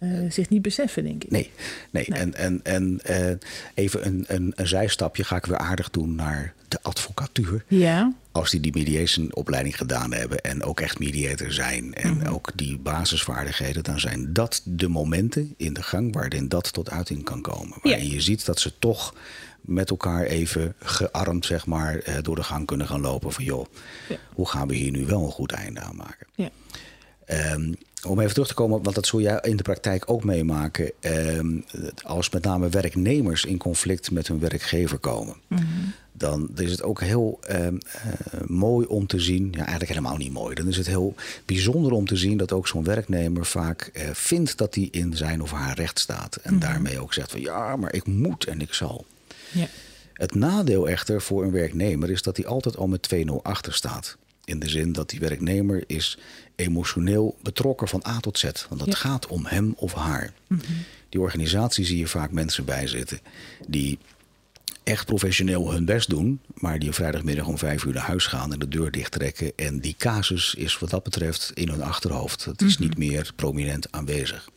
uh, 0.00 0.30
zich 0.30 0.48
niet 0.48 0.62
beseffen, 0.62 1.04
denk 1.04 1.24
ik. 1.24 1.30
Nee, 1.30 1.50
nee. 1.90 2.04
Nee. 2.08 2.18
en, 2.20 2.34
en, 2.34 2.60
en 2.64 3.00
uh, 3.10 3.30
even 3.74 4.06
een, 4.06 4.24
een, 4.26 4.52
een 4.56 4.68
zijstapje 4.68 5.24
ga 5.24 5.36
ik 5.36 5.46
weer 5.46 5.58
aardig 5.58 5.90
doen 5.90 6.14
naar 6.14 6.54
de 6.68 6.78
advocatuur. 6.82 7.64
Ja, 7.68 8.12
Als 8.32 8.50
die 8.50 8.60
die 8.60 8.72
mediation 8.74 9.34
opleiding 9.34 9.76
gedaan 9.76 10.12
hebben 10.12 10.40
en 10.40 10.62
ook 10.62 10.80
echt 10.80 10.98
mediator 10.98 11.52
zijn 11.52 11.94
en 11.94 12.16
Mhm. 12.16 12.26
ook 12.26 12.50
die 12.54 12.78
basisvaardigheden, 12.78 13.82
dan 13.82 14.00
zijn 14.00 14.32
dat 14.32 14.62
de 14.64 14.88
momenten 14.88 15.54
in 15.56 15.72
de 15.72 15.82
gang 15.82 16.14
waarin 16.14 16.48
dat 16.48 16.72
tot 16.72 16.90
uiting 16.90 17.24
kan 17.24 17.40
komen. 17.42 17.78
Waarin 17.82 18.10
je 18.10 18.20
ziet 18.20 18.44
dat 18.44 18.60
ze 18.60 18.72
toch 18.78 19.14
met 19.60 19.90
elkaar 19.90 20.24
even 20.24 20.74
gearmd, 20.78 21.46
zeg 21.46 21.66
maar, 21.66 21.98
eh, 21.98 22.14
door 22.22 22.34
de 22.36 22.42
gang 22.42 22.66
kunnen 22.66 22.86
gaan 22.86 23.00
lopen 23.00 23.32
van 23.32 23.44
joh, 23.44 23.66
Ja. 24.08 24.16
hoe 24.34 24.48
gaan 24.48 24.68
we 24.68 24.74
hier 24.74 24.90
nu 24.90 25.06
wel 25.06 25.24
een 25.24 25.30
goed 25.30 25.52
einde 25.52 25.80
aan 25.80 25.96
maken? 25.96 26.26
ja. 26.34 26.50
Ehm, 27.28 27.72
om 28.06 28.20
even 28.20 28.32
terug 28.32 28.48
te 28.48 28.54
komen, 28.54 28.82
want 28.82 28.94
dat 28.94 29.06
zul 29.06 29.20
jij 29.20 29.38
in 29.42 29.56
de 29.56 29.62
praktijk 29.62 30.10
ook 30.10 30.24
meemaken. 30.24 30.92
ehm, 31.00 31.58
als 32.02 32.30
met 32.30 32.44
name 32.44 32.68
werknemers 32.68 33.44
in 33.44 33.58
conflict 33.58 34.10
met 34.10 34.28
hun 34.28 34.38
werkgever 34.38 34.98
komen. 34.98 35.36
Mhm. 35.46 35.62
Dan 36.12 36.50
is 36.56 36.70
het 36.70 36.82
ook 36.82 37.00
heel 37.00 37.38
ehm, 37.42 37.76
eh, 37.92 38.40
mooi 38.46 38.86
om 38.86 39.06
te 39.06 39.20
zien. 39.20 39.48
Ja, 39.50 39.58
eigenlijk 39.58 39.88
helemaal 39.88 40.16
niet 40.16 40.32
mooi. 40.32 40.54
Dan 40.54 40.68
is 40.68 40.76
het 40.76 40.86
heel 40.86 41.14
bijzonder 41.44 41.92
om 41.92 42.06
te 42.06 42.16
zien 42.16 42.36
dat 42.36 42.52
ook 42.52 42.68
zo'n 42.68 42.84
werknemer 42.84 43.46
vaak 43.46 43.90
eh, 43.92 44.08
vindt 44.12 44.58
dat 44.58 44.74
hij 44.74 44.88
in 44.90 45.16
zijn 45.16 45.42
of 45.42 45.50
haar 45.50 45.74
recht 45.74 45.98
staat. 45.98 46.36
En 46.36 46.58
daarmee 46.58 47.00
ook 47.00 47.14
zegt 47.14 47.30
van 47.30 47.40
ja, 47.40 47.76
maar 47.76 47.94
ik 47.94 48.06
moet 48.06 48.44
en 48.44 48.60
ik 48.60 48.74
zal. 48.74 49.04
ja. 49.52 49.66
Het 50.12 50.34
nadeel 50.34 50.88
echter 50.88 51.22
voor 51.22 51.44
een 51.44 51.50
werknemer 51.50 52.10
is 52.10 52.22
dat 52.22 52.36
hij 52.36 52.46
altijd 52.46 52.76
al 52.76 52.86
met 52.86 53.08
2-0 53.14 53.42
achter 53.42 53.72
staat. 53.74 54.16
In 54.48 54.58
de 54.58 54.68
zin 54.68 54.92
dat 54.92 55.10
die 55.10 55.20
werknemer 55.20 55.84
is 55.86 56.18
emotioneel 56.56 57.36
betrokken 57.42 57.88
van 57.88 58.04
A 58.06 58.20
tot 58.20 58.38
Z. 58.38 58.44
Want 58.68 58.80
het 58.80 58.90
Ja. 58.90 58.96
gaat 58.96 59.26
om 59.26 59.46
hem 59.46 59.72
of 59.76 59.92
haar. 59.94 60.32
Die 61.08 61.20
organisatie 61.20 61.84
zie 61.84 61.98
je 61.98 62.06
vaak 62.06 62.30
mensen 62.30 62.64
bij 62.64 62.86
zitten 62.86 63.20
die 63.68 63.98
echt 64.84 65.06
professioneel 65.06 65.72
hun 65.72 65.84
best 65.84 66.08
doen, 66.08 66.40
maar 66.54 66.78
die 66.78 66.88
op 66.88 66.94
vrijdagmiddag 66.94 67.46
om 67.46 67.58
vijf 67.58 67.84
uur 67.84 67.92
naar 67.94 68.06
huis 68.06 68.26
gaan 68.26 68.52
en 68.52 68.58
de 68.58 68.68
deur 68.68 68.90
dicht 68.90 69.12
trekken. 69.12 69.52
En 69.56 69.80
die 69.80 69.94
casus 69.98 70.54
is 70.54 70.78
wat 70.78 70.90
dat 70.90 71.02
betreft 71.02 71.50
in 71.54 71.68
hun 71.68 71.82
achterhoofd. 71.82 72.44
Het 72.44 72.62
is 72.62 72.78
niet 72.78 72.98
meer 72.98 73.32
prominent 73.36 73.92
aanwezig. 73.92 74.48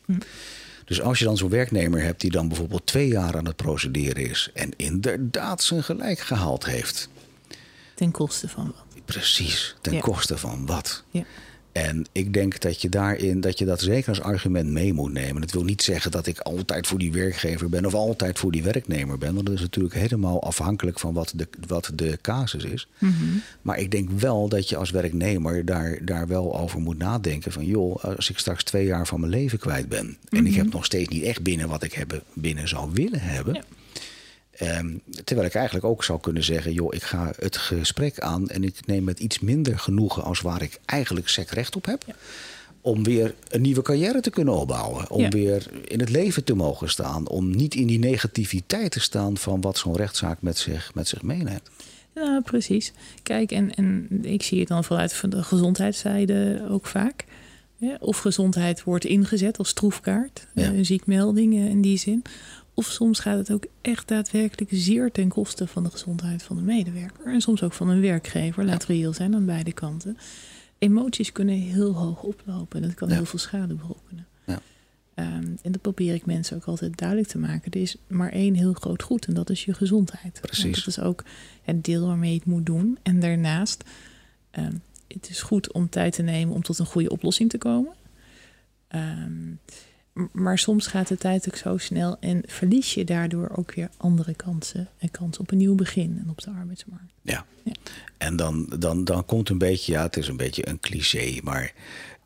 Dus 0.84 1.00
als 1.00 1.18
je 1.18 1.24
dan 1.24 1.36
zo'n 1.36 1.48
werknemer 1.50 2.02
hebt 2.02 2.20
die 2.20 2.30
dan 2.30 2.48
bijvoorbeeld 2.48 2.86
twee 2.86 3.08
jaar 3.08 3.36
aan 3.36 3.46
het 3.46 3.56
procederen 3.56 4.30
is 4.30 4.50
en 4.54 4.70
inderdaad 4.76 5.62
zijn 5.62 5.82
gelijk 5.82 6.18
gehaald 6.18 6.64
heeft. 6.64 7.08
Ten 7.94 8.10
koste 8.10 8.48
van 8.48 8.64
wat. 8.66 8.91
Precies, 9.04 9.74
ten 9.80 9.92
Ja. 9.92 10.00
koste 10.00 10.38
van 10.38 10.66
wat. 10.66 11.04
Ja. 11.10 11.24
En 11.72 12.04
ik 12.12 12.32
denk 12.32 12.60
dat 12.60 12.82
je 12.82 12.88
daarin, 12.88 13.40
dat 13.40 13.58
je 13.58 13.64
dat 13.64 13.80
zeker 13.80 14.08
als 14.08 14.20
argument 14.20 14.70
mee 14.70 14.92
moet 14.92 15.12
nemen. 15.12 15.40
Dat 15.40 15.50
wil 15.50 15.64
niet 15.64 15.82
zeggen 15.82 16.10
dat 16.10 16.26
ik 16.26 16.38
altijd 16.38 16.86
voor 16.86 16.98
die 16.98 17.12
werkgever 17.12 17.68
ben 17.68 17.86
of 17.86 17.94
altijd 17.94 18.38
voor 18.38 18.52
die 18.52 18.62
werknemer 18.62 19.18
ben. 19.18 19.34
Want 19.34 19.46
dat 19.46 19.54
is 19.54 19.60
natuurlijk 19.60 19.94
helemaal 19.94 20.42
afhankelijk 20.42 20.98
van 21.00 21.14
wat 21.14 21.32
de, 21.36 21.48
wat 21.66 21.90
de 21.94 22.18
casus 22.22 22.64
is. 22.64 22.88
Maar 23.62 23.78
ik 23.78 23.90
denk 23.90 24.10
wel 24.10 24.48
dat 24.48 24.68
je 24.68 24.76
als 24.76 24.90
werknemer 24.90 25.64
daar, 25.64 25.98
daar 26.02 26.26
wel 26.26 26.58
over 26.58 26.80
moet 26.80 26.98
nadenken. 26.98 27.52
Van 27.52 27.66
joh, 27.66 28.04
als 28.04 28.30
ik 28.30 28.38
straks 28.38 28.64
twee 28.64 28.86
jaar 28.86 29.06
van 29.06 29.20
mijn 29.20 29.32
leven 29.32 29.58
kwijt 29.58 29.88
ben. 29.88 30.16
En 30.28 30.46
ik 30.46 30.54
heb 30.54 30.72
nog 30.72 30.84
steeds 30.84 31.08
niet 31.08 31.22
echt 31.22 31.42
binnen 31.42 31.68
wat 31.68 31.82
ik 31.82 31.92
hebben, 31.92 32.22
binnen 32.32 32.68
zou 32.68 32.90
willen 32.92 33.20
hebben. 33.20 33.54
Ja. 33.54 33.62
Ehm, 34.52 34.96
terwijl 35.24 35.48
ik 35.48 35.54
eigenlijk 35.54 35.84
ook 35.86 36.04
zou 36.04 36.20
kunnen 36.20 36.44
zeggen: 36.44 36.72
joh, 36.72 36.94
ik 36.94 37.02
ga 37.02 37.32
het 37.38 37.56
gesprek 37.56 38.20
aan 38.20 38.48
en 38.48 38.64
ik 38.64 38.86
neem 38.86 39.04
met 39.04 39.20
iets 39.20 39.38
minder 39.40 39.78
genoegen 39.78 40.22
als 40.22 40.40
waar 40.40 40.62
ik 40.62 40.80
eigenlijk 40.84 41.28
sec 41.28 41.50
recht 41.50 41.76
op 41.76 41.84
heb. 41.86 42.02
Ja. 42.06 42.14
Om 42.80 43.02
weer 43.02 43.34
een 43.48 43.60
nieuwe 43.62 43.82
carrière 43.82 44.20
te 44.20 44.30
kunnen 44.30 44.54
opbouwen. 44.54 45.10
Om 45.10 45.20
Ja. 45.20 45.28
weer 45.28 45.66
in 45.84 46.00
het 46.00 46.08
leven 46.08 46.44
te 46.44 46.54
mogen 46.54 46.88
staan. 46.90 47.28
Om 47.28 47.56
niet 47.56 47.74
in 47.74 47.86
die 47.86 47.98
negativiteit 47.98 48.90
te 48.90 49.00
staan 49.00 49.36
van 49.36 49.60
wat 49.60 49.78
zo'n 49.78 49.96
rechtszaak 49.96 50.42
met 50.42 50.58
zich, 50.58 50.94
met 50.94 51.08
zich 51.08 51.22
meeneemt. 51.22 51.70
Ja, 52.14 52.40
precies. 52.44 52.92
Kijk, 53.22 53.52
en, 53.52 53.74
en 53.74 54.08
ik 54.22 54.42
zie 54.42 54.58
het 54.58 54.68
dan 54.68 54.84
vanuit 54.84 55.12
van 55.12 55.30
de 55.30 55.42
gezondheidszijde 55.42 56.66
ook 56.70 56.86
vaak. 56.86 57.24
Ja, 57.76 57.96
of 58.00 58.18
gezondheid 58.18 58.82
wordt 58.84 59.04
ingezet 59.04 59.58
als 59.58 59.72
troefkaart, 59.72 60.46
Ja. 60.54 60.62
eh, 60.62 60.76
een 60.76 60.84
ziekmelding 60.86 61.54
in 61.54 61.80
die 61.82 61.98
zin. 61.98 62.22
Of 62.74 62.86
soms 62.86 63.18
gaat 63.20 63.38
het 63.38 63.52
ook 63.52 63.64
echt 63.80 64.08
daadwerkelijk 64.08 64.70
zeer 64.74 65.10
ten 65.12 65.28
koste 65.28 65.66
van 65.66 65.82
de 65.84 65.90
gezondheid 65.90 66.42
van 66.42 66.56
de 66.56 66.62
medewerker. 66.62 67.26
En 67.26 67.40
soms 67.40 67.62
ook 67.62 67.72
van 67.72 67.88
een 67.88 68.00
werkgever, 68.00 68.64
laat 68.64 68.84
reëel 68.84 69.12
zijn 69.12 69.34
aan 69.34 69.46
beide 69.46 69.72
kanten. 69.72 70.18
Emoties 70.78 71.32
kunnen 71.32 71.54
heel 71.54 71.92
hoog 71.94 72.22
oplopen 72.22 72.82
en 72.82 72.88
dat 72.88 72.96
kan 72.96 73.08
Ja. 73.08 73.14
heel 73.14 73.24
veel 73.24 73.38
schade 73.38 73.74
berokkenen. 73.74 74.26
Ja. 74.46 74.60
Ehm, 75.14 75.46
en 75.62 75.72
dat 75.72 75.80
probeer 75.80 76.14
ik 76.14 76.26
mensen 76.26 76.56
ook 76.56 76.64
altijd 76.64 76.98
duidelijk 76.98 77.28
te 77.28 77.38
maken. 77.38 77.72
Er 77.72 77.80
is 77.80 77.96
maar 78.06 78.30
één 78.32 78.54
heel 78.54 78.72
groot 78.72 79.02
goed 79.02 79.26
en 79.26 79.34
dat 79.34 79.50
is 79.50 79.64
je 79.64 79.74
gezondheid. 79.74 80.38
Precies. 80.40 80.76
Dat 80.84 80.86
is 80.86 81.00
ook 81.00 81.24
het 81.62 81.84
deel 81.84 82.06
waarmee 82.06 82.30
je 82.32 82.36
het 82.38 82.46
moet 82.46 82.66
doen. 82.66 82.98
En 83.02 83.20
daarnaast, 83.20 83.84
ehm, 84.50 84.74
het 85.08 85.28
is 85.30 85.42
goed 85.42 85.72
om 85.72 85.88
tijd 85.88 86.12
te 86.14 86.22
nemen 86.22 86.54
om 86.54 86.62
tot 86.62 86.78
een 86.78 86.86
goede 86.86 87.10
oplossing 87.10 87.50
te 87.50 87.58
komen. 87.58 87.92
Ehm, 88.88 89.48
m- 89.50 89.58
maar 90.32 90.58
soms 90.58 90.86
gaat 90.86 91.08
de 91.08 91.16
tijd 91.16 91.48
ook 91.48 91.56
zo 91.56 91.76
snel 91.76 92.16
en 92.20 92.42
verlies 92.46 92.94
je 92.94 93.04
daardoor 93.04 93.50
ook 93.56 93.74
weer 93.74 93.90
andere 93.96 94.34
kansen 94.34 94.88
en 94.98 95.10
kansen 95.10 95.42
op 95.42 95.50
een 95.50 95.58
nieuw 95.58 95.74
begin 95.74 96.18
en 96.22 96.30
op 96.30 96.40
de 96.40 96.50
arbeidsmarkt. 96.50 97.12
Ja. 97.22 97.44
Ja. 97.62 97.72
En 98.18 98.36
dan, 98.36 98.72
dan, 98.78 99.04
dan 99.04 99.24
komt 99.24 99.48
een 99.48 99.58
beetje, 99.58 99.92
ja, 99.92 100.02
het 100.02 100.16
is 100.16 100.28
een 100.28 100.36
beetje 100.36 100.68
een 100.68 100.80
cliché, 100.80 101.40
maar 101.42 101.72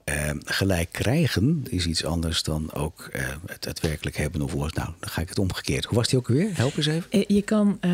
eh, 0.07 0.31
gelijk 0.45 0.89
krijgen 0.93 1.65
is 1.69 1.87
iets 1.87 2.05
anders 2.05 2.43
dan 2.43 2.73
ook 2.73 3.09
eh, 3.13 3.23
het, 3.47 3.65
het 3.65 3.81
werkelijk 3.81 4.17
hebben. 4.17 4.43
Of 4.43 4.53
hoe- 4.53 4.61
nou, 4.75 4.89
dan 5.01 5.11
ga 5.11 5.21
ik 5.21 5.29
het 5.29 5.39
omgekeerd. 5.39 5.85
Hoe 5.85 5.97
was 5.97 6.09
die 6.09 6.19
ook 6.19 6.29
weer? 6.29 6.49
Help 6.53 6.77
eens 6.77 6.87
even. 6.87 7.11
Eh, 7.11 7.25
Je 7.27 7.43
kan, 7.43 7.79
eh, 7.81 7.91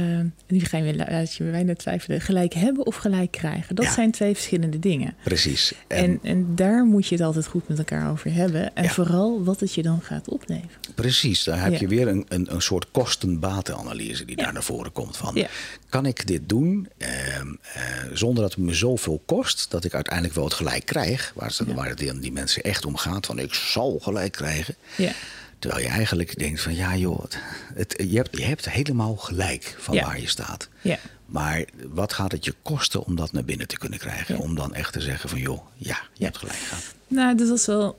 nu 0.47 0.61
ga 0.61 0.77
je 0.77 0.83
weer 0.83 1.29
je 1.37 1.45
bij 1.65 1.75
twijfelen, 1.75 2.21
gelijk 2.21 2.55
hebben 2.55 2.87
of 2.87 2.97
gelijk 2.97 3.31
krijgen. 3.31 3.75
Dat 3.75 3.85
Ja. 3.85 3.93
zijn 3.93 4.11
twee 4.11 4.35
verschillende 4.35 4.79
dingen. 4.79 5.15
Precies. 5.25 5.73
En, 5.87 6.19
en 6.23 6.55
daar 6.55 6.85
moet 6.85 7.07
je 7.07 7.15
het 7.15 7.25
altijd 7.25 7.47
goed 7.47 7.69
met 7.69 7.79
elkaar 7.79 8.11
over 8.11 8.33
hebben. 8.33 8.75
En 8.75 8.83
Ja. 8.85 8.91
vooral 8.91 9.45
wat 9.45 9.61
het 9.61 9.75
je 9.75 9.83
dan 9.83 10.01
gaat 10.03 10.29
opleveren. 10.29 10.71
Precies, 10.95 11.45
daar 11.45 11.63
heb 11.63 11.73
Ja. 11.73 11.79
je 11.79 11.89
weer 11.89 12.09
een, 12.09 12.25
een, 12.29 12.55
een 12.55 12.63
soort 12.63 12.91
kosten-batenanalyse 12.91 14.25
die 14.25 14.37
daar 14.37 14.53
naar 14.53 14.63
voren 14.63 14.93
komt. 14.93 15.17
Van. 15.17 15.47
Kan 15.89 16.07
ik 16.07 16.27
dit 16.27 16.49
doen 16.49 16.89
ehm, 16.99 17.47
eh, 17.75 17.83
zonder 18.13 18.43
dat 18.43 18.55
het 18.55 18.65
me 18.65 18.75
zoveel 18.75 19.23
kost... 19.27 19.71
dat 19.71 19.85
ik 19.85 19.95
uiteindelijk 19.95 20.35
wel 20.35 20.45
het 20.45 20.55
gelijk 20.55 20.87
krijg... 20.87 21.33
waar, 21.35 21.53
ze, 21.53 21.75
waar 21.75 21.89
het 21.89 22.01
die, 22.03 22.19
die 22.19 22.33
mensen 22.33 22.63
echt 22.63 22.85
om 22.85 22.97
gaat, 22.97 23.27
van 23.27 23.39
ik 23.39 23.55
zal 23.55 23.99
gelijk 24.03 24.33
krijgen... 24.33 24.75
Ja. 24.97 25.13
Terwijl 25.59 25.83
je 25.83 25.89
eigenlijk 25.91 26.39
denkt 26.39 26.61
van 26.61 26.75
ja 26.75 26.97
joh, 26.97 27.23
het, 27.23 27.39
het- 27.75 28.11
je, 28.11 28.17
hebt, 28.17 28.37
je 28.39 28.45
hebt 28.45 28.71
helemaal 28.71 29.17
gelijk 29.17 29.77
van 29.79 29.95
Ja. 29.95 30.05
waar 30.05 30.21
je 30.21 30.29
staat. 30.29 30.69
Ja. 30.81 30.99
Maar 31.27 31.65
wat 31.89 32.13
gaat 32.13 32.33
het 32.33 32.45
je 32.45 32.55
kosten 32.63 33.05
om 33.05 33.17
dat 33.17 33.33
naar 33.33 33.45
binnen 33.45 33.67
te 33.69 33.79
kunnen 33.79 33.99
krijgen? 33.99 34.35
Ja. 34.37 34.41
Om 34.41 34.55
dan 34.55 34.75
echt 34.75 34.93
te 34.93 35.01
zeggen 35.01 35.29
van 35.29 35.39
joh, 35.39 35.61
ja, 35.77 35.99
je 36.13 36.25
hebt 36.25 36.39
gelijk 36.39 36.59
gehad. 36.59 36.95
Nou, 37.09 37.37
dat 37.37 37.49
was 37.49 37.67
wel 37.67 37.99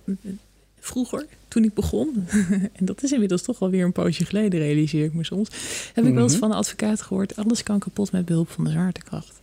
vroeger, 0.80 1.26
toen 1.48 1.64
ik 1.64 1.74
begon. 1.74 2.26
en 2.80 2.86
dat 2.86 3.04
is 3.04 3.12
inmiddels 3.12 3.42
toch 3.42 3.60
alweer 3.60 3.86
een 3.86 3.92
poosje 3.92 4.26
geleden, 4.26 4.60
realiseer 4.60 5.06
ik 5.06 5.14
me 5.14 5.24
soms. 5.24 5.50
Heb 5.94 6.06
ik 6.06 6.14
wel 6.14 6.24
eens 6.24 6.32
Mhm. 6.32 6.42
van 6.42 6.52
een 6.52 6.58
advocaat 6.58 7.02
gehoord: 7.02 7.36
alles 7.36 7.64
kan 7.64 7.80
kapot 7.80 8.12
met 8.12 8.26
behulp 8.26 8.50
van 8.50 8.64
de 8.64 8.70
zwaartekracht. 8.72 9.42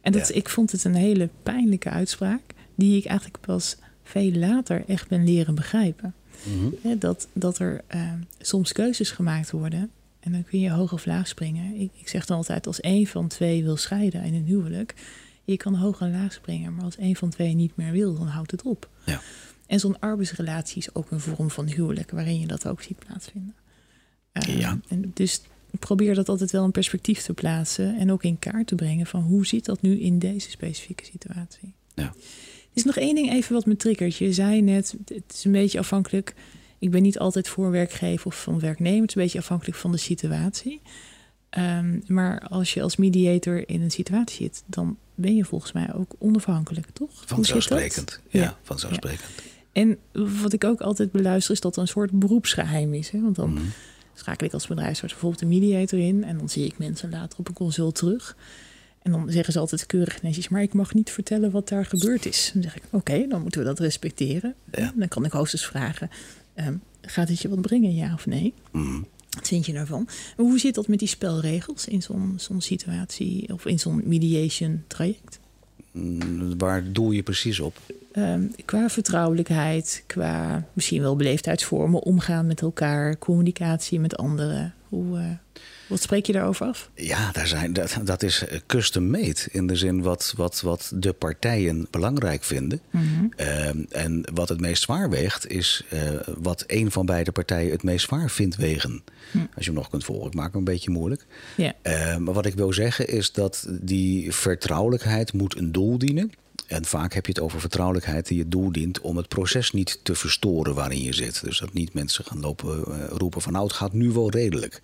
En 0.00 0.12
dat, 0.12 0.34
ik 0.34 0.48
vond 0.48 0.72
het 0.72 0.84
een 0.84 0.94
hele 0.94 1.28
pijnlijke 1.42 1.90
uitspraak, 1.90 2.40
die 2.74 2.96
ik 2.96 3.04
eigenlijk 3.04 3.40
pas 3.46 3.76
veel 4.02 4.32
later 4.32 4.84
echt 4.86 5.08
ben 5.08 5.24
leren 5.24 5.54
begrijpen. 5.54 6.14
Hè, 6.82 6.98
dat, 6.98 7.28
dat 7.32 7.58
er 7.58 7.80
eh, 7.86 8.12
soms 8.40 8.72
keuzes 8.72 9.10
gemaakt 9.10 9.50
worden. 9.50 9.90
En 10.20 10.32
dan 10.32 10.44
kun 10.44 10.60
je 10.60 10.70
hoog 10.70 10.92
of 10.92 11.06
laag 11.06 11.28
springen. 11.28 11.80
Ik, 11.80 11.90
ik 11.94 12.08
zeg 12.08 12.26
dan 12.26 12.36
altijd, 12.36 12.66
als 12.66 12.80
één 12.80 13.06
van 13.06 13.28
twee 13.28 13.62
wil 13.64 13.76
scheiden 13.76 14.22
in 14.22 14.34
een 14.34 14.44
huwelijk... 14.44 14.94
je 15.44 15.56
kan 15.56 15.74
hoog 15.74 16.00
en 16.00 16.10
laag 16.10 16.32
springen, 16.32 16.74
maar 16.74 16.84
als 16.84 16.96
één 16.96 17.16
van 17.16 17.30
twee 17.30 17.54
niet 17.54 17.76
meer 17.76 17.92
wil, 17.92 18.14
dan 18.14 18.26
houdt 18.26 18.50
het 18.50 18.62
op. 18.62 18.88
Ja. 19.04 19.20
En 19.66 19.80
zo'n 19.80 19.98
arbeidsrelatie 19.98 20.78
is 20.78 20.94
ook 20.94 21.10
een 21.10 21.20
vorm 21.20 21.50
van 21.50 21.66
huwelijk... 21.66 22.10
waarin 22.10 22.40
je 22.40 22.46
dat 22.46 22.68
ook 22.68 22.82
ziet 22.82 22.98
plaatsvinden. 22.98 23.54
Eh, 24.32 24.58
Ja. 24.58 24.78
En 24.88 25.10
dus 25.14 25.40
probeer 25.78 26.14
dat 26.14 26.28
altijd 26.28 26.50
wel 26.50 26.64
in 26.64 26.70
perspectief 26.70 27.22
te 27.22 27.32
plaatsen... 27.32 27.98
en 27.98 28.12
ook 28.12 28.22
in 28.22 28.38
kaart 28.38 28.66
te 28.66 28.74
brengen 28.74 29.06
van 29.06 29.22
hoe 29.22 29.46
zit 29.46 29.64
dat 29.64 29.82
nu 29.82 30.00
in 30.00 30.18
deze 30.18 30.50
specifieke 30.50 31.04
situatie. 31.04 31.74
Ja. 31.94 32.02
Er 32.04 32.78
is 32.78 32.84
nog 32.84 32.96
één 32.96 33.14
ding 33.14 33.30
even 33.32 33.54
wat 33.54 33.66
me 33.66 33.76
triggert. 33.76 34.16
Je 34.16 34.32
zei 34.32 34.60
net, 34.62 34.94
het 35.04 35.32
is 35.34 35.44
een 35.44 35.52
beetje 35.52 35.78
afhankelijk. 35.78 36.34
Ik 36.78 36.90
ben 36.90 37.02
niet 37.02 37.18
altijd 37.18 37.48
voor 37.48 37.70
werkgever 37.70 38.26
of 38.26 38.42
van 38.42 38.60
werknemer. 38.60 39.00
Het 39.00 39.08
is 39.08 39.16
een 39.16 39.22
beetje 39.22 39.38
afhankelijk 39.38 39.76
van 39.78 39.92
de 39.92 39.98
situatie. 39.98 40.80
Ehm, 41.50 41.98
maar 42.06 42.40
als 42.48 42.74
je 42.74 42.82
als 42.82 42.96
mediator 42.96 43.68
in 43.68 43.80
een 43.82 43.90
situatie 43.90 44.36
zit, 44.44 44.62
dan 44.66 44.96
ben 45.14 45.36
je 45.36 45.44
volgens 45.44 45.72
mij 45.72 45.94
ook 45.94 46.14
onafhankelijk, 46.18 46.86
toch? 46.92 47.22
Vanzelfsprekend. 47.26 48.20
Ja, 48.28 48.40
Ja. 48.40 48.58
vanzelfsprekend. 48.62 49.28
En 49.72 49.98
wat 50.40 50.52
ik 50.52 50.64
ook 50.64 50.80
altijd 50.80 51.12
beluister, 51.12 51.54
is 51.54 51.60
dat 51.60 51.76
er 51.76 51.82
een 51.82 51.88
soort 51.88 52.10
beroepsgeheim 52.10 52.94
is. 52.94 53.10
Hè? 53.10 53.20
Want 53.20 53.36
dan 53.36 53.52
Mhm. 53.52 53.62
schakel 54.14 54.46
ik 54.46 54.52
als 54.52 54.66
bedrijfsarts 54.66 55.12
bijvoorbeeld 55.12 55.42
een 55.42 55.48
mediator 55.48 55.98
in. 55.98 56.24
En 56.24 56.38
dan 56.38 56.48
zie 56.48 56.64
ik 56.66 56.78
mensen 56.78 57.10
later 57.10 57.38
op 57.38 57.48
een 57.48 57.54
consult 57.54 57.94
terug. 57.94 58.36
En 59.02 59.12
dan 59.12 59.30
zeggen 59.30 59.52
ze 59.52 59.58
altijd 59.58 59.86
keurig 59.86 60.22
netjes, 60.22 60.48
maar 60.48 60.62
ik 60.62 60.72
mag 60.72 60.94
niet 60.94 61.10
vertellen 61.10 61.50
wat 61.50 61.68
daar 61.68 61.86
gebeurd 61.86 62.26
is. 62.26 62.50
Dan 62.54 62.62
zeg 62.62 62.76
ik, 62.76 62.82
oké, 62.90 63.26
dan 63.28 63.42
moeten 63.42 63.60
we 63.60 63.66
dat 63.66 63.78
respecteren. 63.78 64.54
Ja. 64.72 64.92
Dan 64.96 65.08
kan 65.08 65.24
ik 65.24 65.32
hoogstens 65.32 65.66
vragen, 65.66 66.10
ehm, 66.54 66.74
gaat 67.00 67.28
het 67.28 67.40
je 67.40 67.48
wat 67.48 67.60
brengen, 67.60 67.94
ja 67.94 68.12
of 68.14 68.26
nee? 68.26 68.54
Mhm. 68.70 69.00
Wat 69.30 69.48
vind 69.48 69.66
je 69.66 69.72
daarvan? 69.72 70.08
Hoe 70.36 70.58
zit 70.58 70.74
dat 70.74 70.88
met 70.88 70.98
die 70.98 71.08
spelregels 71.08 71.86
in 71.86 72.02
zo'n 72.02 72.34
zo'n 72.36 72.60
situatie 72.60 73.52
of 73.52 73.66
in 73.66 73.78
zo'n 73.78 74.02
mediation 74.04 74.84
traject? 74.86 75.38
Mm, 75.92 76.58
Waar 76.58 76.92
doel 76.92 77.10
je 77.10 77.22
precies 77.22 77.60
op? 77.60 77.76
Ehm, 78.12 78.42
qua 78.64 78.88
vertrouwelijkheid, 78.88 80.02
qua 80.06 80.64
misschien 80.72 81.02
wel 81.02 81.16
beleefdheidsvormen, 81.16 82.02
omgaan 82.02 82.46
met 82.46 82.60
elkaar, 82.60 83.18
communicatie 83.18 84.00
met 84.00 84.16
anderen. 84.16 84.74
Hoe, 84.92 85.18
eh, 85.18 85.60
wat 85.88 86.02
spreek 86.02 86.26
je 86.26 86.32
daarover 86.32 86.66
af? 86.66 86.90
Ja, 86.94 87.32
daar 87.32 87.46
zijn, 87.46 87.72
dat, 87.72 87.96
dat 88.04 88.22
is 88.22 88.46
eh, 88.46 88.58
custom 88.66 89.10
made. 89.10 89.36
In 89.50 89.66
de 89.66 89.76
zin 89.76 90.02
wat, 90.02 90.32
wat, 90.36 90.60
wat 90.60 90.92
de 90.94 91.12
partijen 91.12 91.86
belangrijk 91.90 92.44
vinden. 92.44 92.80
Ehm, 93.36 93.78
en 93.90 94.28
wat 94.34 94.48
het 94.48 94.60
meest 94.60 94.82
zwaar 94.82 95.10
weegt, 95.10 95.50
is 95.50 95.84
eh, 95.88 96.00
wat 96.38 96.64
een 96.66 96.90
van 96.90 97.06
beide 97.06 97.32
partijen 97.32 97.70
het 97.72 97.82
meest 97.82 98.04
zwaar 98.04 98.30
vindt 98.30 98.56
wegen. 98.56 99.02
Als 99.32 99.64
je 99.64 99.70
hem 99.70 99.74
nog 99.74 99.90
kunt 99.90 100.04
volgen. 100.04 100.26
Ik 100.26 100.34
maak 100.34 100.50
hem 100.50 100.58
een 100.58 100.64
beetje 100.64 100.90
moeilijk. 100.90 101.26
Ja, 101.56 101.72
Eh, 101.82 102.16
maar 102.16 102.34
wat 102.34 102.46
ik 102.46 102.54
wil 102.54 102.72
zeggen 102.72 103.08
is 103.08 103.32
dat 103.32 103.66
die 103.70 104.32
vertrouwelijkheid 104.32 105.32
moet 105.32 105.56
een 105.56 105.72
doel 105.72 105.98
dienen. 105.98 106.32
En 106.72 106.84
vaak 106.84 107.12
heb 107.14 107.26
je 107.26 107.32
het 107.32 107.40
over 107.40 107.60
vertrouwelijkheid 107.60 108.26
die 108.28 108.38
het 108.38 108.50
doel 108.50 108.72
dient 108.72 109.00
om 109.00 109.16
het 109.16 109.28
proces 109.28 109.70
niet 109.72 109.98
te 110.02 110.14
verstoren 110.14 110.74
waarin 110.74 111.02
je 111.02 111.12
zit. 111.14 111.44
Dus 111.44 111.58
dat 111.58 111.72
niet 111.72 111.94
mensen 111.94 112.24
gaan 112.24 112.40
lopen 112.40 112.84
eh, 112.86 113.06
roepen 113.08 113.40
van 113.42 113.52
nou 113.52 113.64
het 113.64 113.74
gaat 113.74 113.92
nu 113.92 114.10
wel 114.10 114.30
redelijk. 114.30 114.80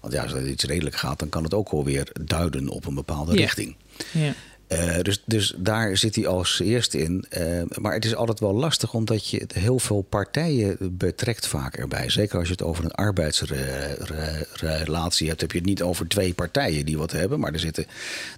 Want 0.00 0.12
ja, 0.12 0.22
als 0.22 0.32
het 0.32 0.46
iets 0.46 0.64
redelijk 0.64 0.96
gaat, 0.96 1.18
dan 1.18 1.28
kan 1.28 1.42
het 1.44 1.54
ook 1.54 1.70
wel 1.70 1.84
weer 1.84 2.08
duiden 2.24 2.68
op 2.68 2.86
een 2.86 2.94
bepaalde 2.94 3.32
Ja. 3.32 3.38
richting. 3.40 3.76
ja, 4.12 4.34
Uh, 4.68 5.00
dus, 5.02 5.22
dus 5.24 5.54
daar 5.56 5.96
zit 5.96 6.14
hij 6.14 6.26
als 6.26 6.60
eerste 6.60 6.98
in. 6.98 7.24
Uh, 7.38 7.62
maar 7.78 7.92
het 7.92 8.04
is 8.04 8.14
altijd 8.14 8.40
wel 8.40 8.52
lastig, 8.52 8.94
omdat 8.94 9.28
je 9.28 9.46
heel 9.54 9.78
veel 9.78 10.02
partijen 10.02 10.76
betrekt 10.80 11.46
vaak 11.46 11.76
erbij. 11.76 12.10
Zeker 12.10 12.38
als 12.38 12.46
je 12.46 12.52
het 12.52 12.62
over 12.62 12.84
een 12.84 12.90
arbeidsrelatie 12.90 15.28
hebt, 15.28 15.40
heb 15.40 15.52
je 15.52 15.58
het 15.58 15.66
niet 15.66 15.82
over 15.82 16.08
twee 16.08 16.34
partijen 16.34 16.86
die 16.86 16.98
wat 16.98 17.10
hebben. 17.10 17.40
Maar 17.40 17.52
er, 17.52 17.58
zitten, 17.58 17.86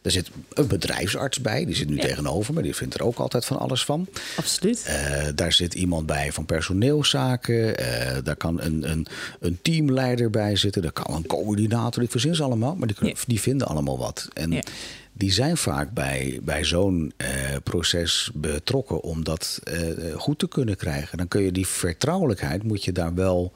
er 0.03 0.11
zit 0.11 0.31
een 0.53 0.67
bedrijfsarts 0.67 1.41
bij, 1.41 1.65
die 1.65 1.75
zit 1.75 1.89
nu 1.89 1.99
tegenover 1.99 2.55
me, 2.55 2.63
die 2.63 2.75
vindt 2.75 2.95
er 2.95 3.03
ook 3.03 3.19
altijd 3.19 3.45
van 3.45 3.59
alles 3.59 3.85
van. 3.85 4.09
Absoluut. 4.37 4.85
Uh, 4.89 5.29
daar 5.35 5.53
zit 5.53 5.75
iemand 5.75 6.07
bij 6.07 6.33
van 6.33 6.45
personeelszaken. 6.45 7.75
daar 8.25 8.37
kan 8.37 8.61
een, 8.61 8.91
een, 8.91 9.07
een 9.41 9.59
teamleider 9.63 10.31
bij 10.31 10.57
zitten. 10.57 10.83
Daar 10.83 10.93
kan 10.93 11.15
een 11.15 11.27
coördinator. 11.27 12.03
Ik 12.03 12.11
verzin 12.11 12.35
ze 12.35 12.43
allemaal, 12.43 12.75
maar 12.75 12.89
die, 12.89 13.07
ja. 13.07 13.15
die 13.27 13.41
vinden 13.41 13.67
allemaal 13.67 13.99
wat. 13.99 14.29
En 14.33 14.51
ja 14.51 14.61
die 15.21 15.33
zijn 15.33 15.57
vaak 15.57 15.91
bij, 15.91 16.41
bij 16.43 16.65
zo'n 16.65 17.13
uh, 17.17 17.29
proces 17.65 18.31
betrokken 18.35 19.01
om 19.03 19.25
dat 19.25 19.61
uh, 19.73 20.15
goed 20.17 20.39
te 20.39 20.49
kunnen 20.49 20.77
krijgen. 20.77 21.19
Dan 21.19 21.29
kun 21.29 21.43
je 21.43 21.53
die 21.53 21.67
vertrouwelijkheid, 21.67 22.63
moet 22.63 22.85
je 22.85 22.93
daar 22.93 23.15
wel 23.15 23.53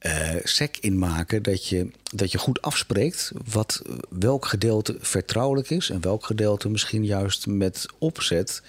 uh, 0.00 0.28
sec 0.42 0.76
in 0.76 0.98
maken 0.98 1.42
dat 1.42 1.66
je, 1.66 1.90
dat 2.14 2.32
je 2.32 2.38
goed 2.38 2.62
afspreekt 2.62 3.32
wat, 3.44 3.82
welk 4.08 4.46
gedeelte 4.46 4.96
vertrouwelijk 5.00 5.70
is 5.70 5.90
en 5.90 6.00
welk 6.00 6.24
gedeelte 6.24 6.68
misschien 6.68 7.04
juist 7.04 7.46
met 7.46 7.86
opzet 7.98 8.62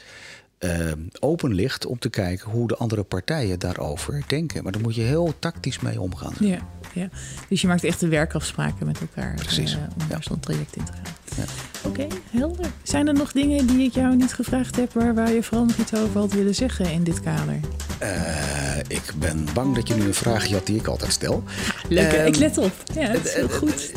uh, 0.59 0.91
open 1.19 1.53
ligt 1.53 1.85
om 1.85 1.99
te 1.99 2.09
kijken 2.09 2.51
hoe 2.51 2.67
de 2.67 2.75
andere 2.75 3.03
partijen 3.03 3.59
daarover 3.59 4.23
denken. 4.27 4.63
Maar 4.63 4.71
daar 4.71 4.81
moet 4.81 4.95
je 4.95 5.01
heel 5.01 5.33
tactisch 5.39 5.79
mee 5.79 6.01
omgaan. 6.01 6.33
Ja, 6.39 6.57
ja. 6.93 7.09
dus 7.49 7.61
je 7.61 7.67
maakt 7.67 7.83
echt 7.83 7.99
de 7.99 8.07
werkafspraken 8.07 8.85
met 8.85 8.99
elkaar 8.99 9.33
Precies, 9.35 9.73
uh, 9.73 9.79
om 9.79 10.05
ja. 10.09 10.17
zo'n 10.21 10.39
traject 10.39 10.75
in 10.75 10.83
te 10.83 10.91
gaan. 10.91 11.13
Ja. 11.37 11.43
Oké, 11.83 12.01
okay, 12.01 12.19
helder. 12.31 12.65
Zijn 12.83 13.07
er 13.07 13.13
nog 13.13 13.31
dingen 13.31 13.67
die 13.67 13.85
ik 13.85 13.93
jou 13.93 14.15
niet 14.15 14.33
gevraagd 14.33 14.75
heb, 14.75 14.93
waar, 14.93 15.15
waar 15.15 15.31
je 15.31 15.43
vooral 15.43 15.65
nog 15.65 15.77
iets 15.77 15.93
over 15.93 16.19
had 16.19 16.33
willen 16.33 16.55
zeggen 16.55 16.91
in 16.91 17.03
dit 17.03 17.19
kader? 17.19 17.59
Uh, 18.03 18.77
ik 18.87 19.13
ben 19.19 19.47
bang 19.53 19.75
dat 19.75 19.87
je 19.87 19.93
nu 19.93 20.01
een 20.01 20.13
vraag 20.13 20.49
had 20.51 20.65
die 20.65 20.79
ik 20.79 20.87
altijd 20.87 21.11
stel. 21.11 21.43
Leuk, 21.89 22.11
ik 22.11 22.35
let 22.35 22.57
op. 22.57 22.73
Ja, 22.93 23.11
dat 23.11 23.25
is 23.25 23.33
heel 23.33 23.49
goed. 23.49 23.91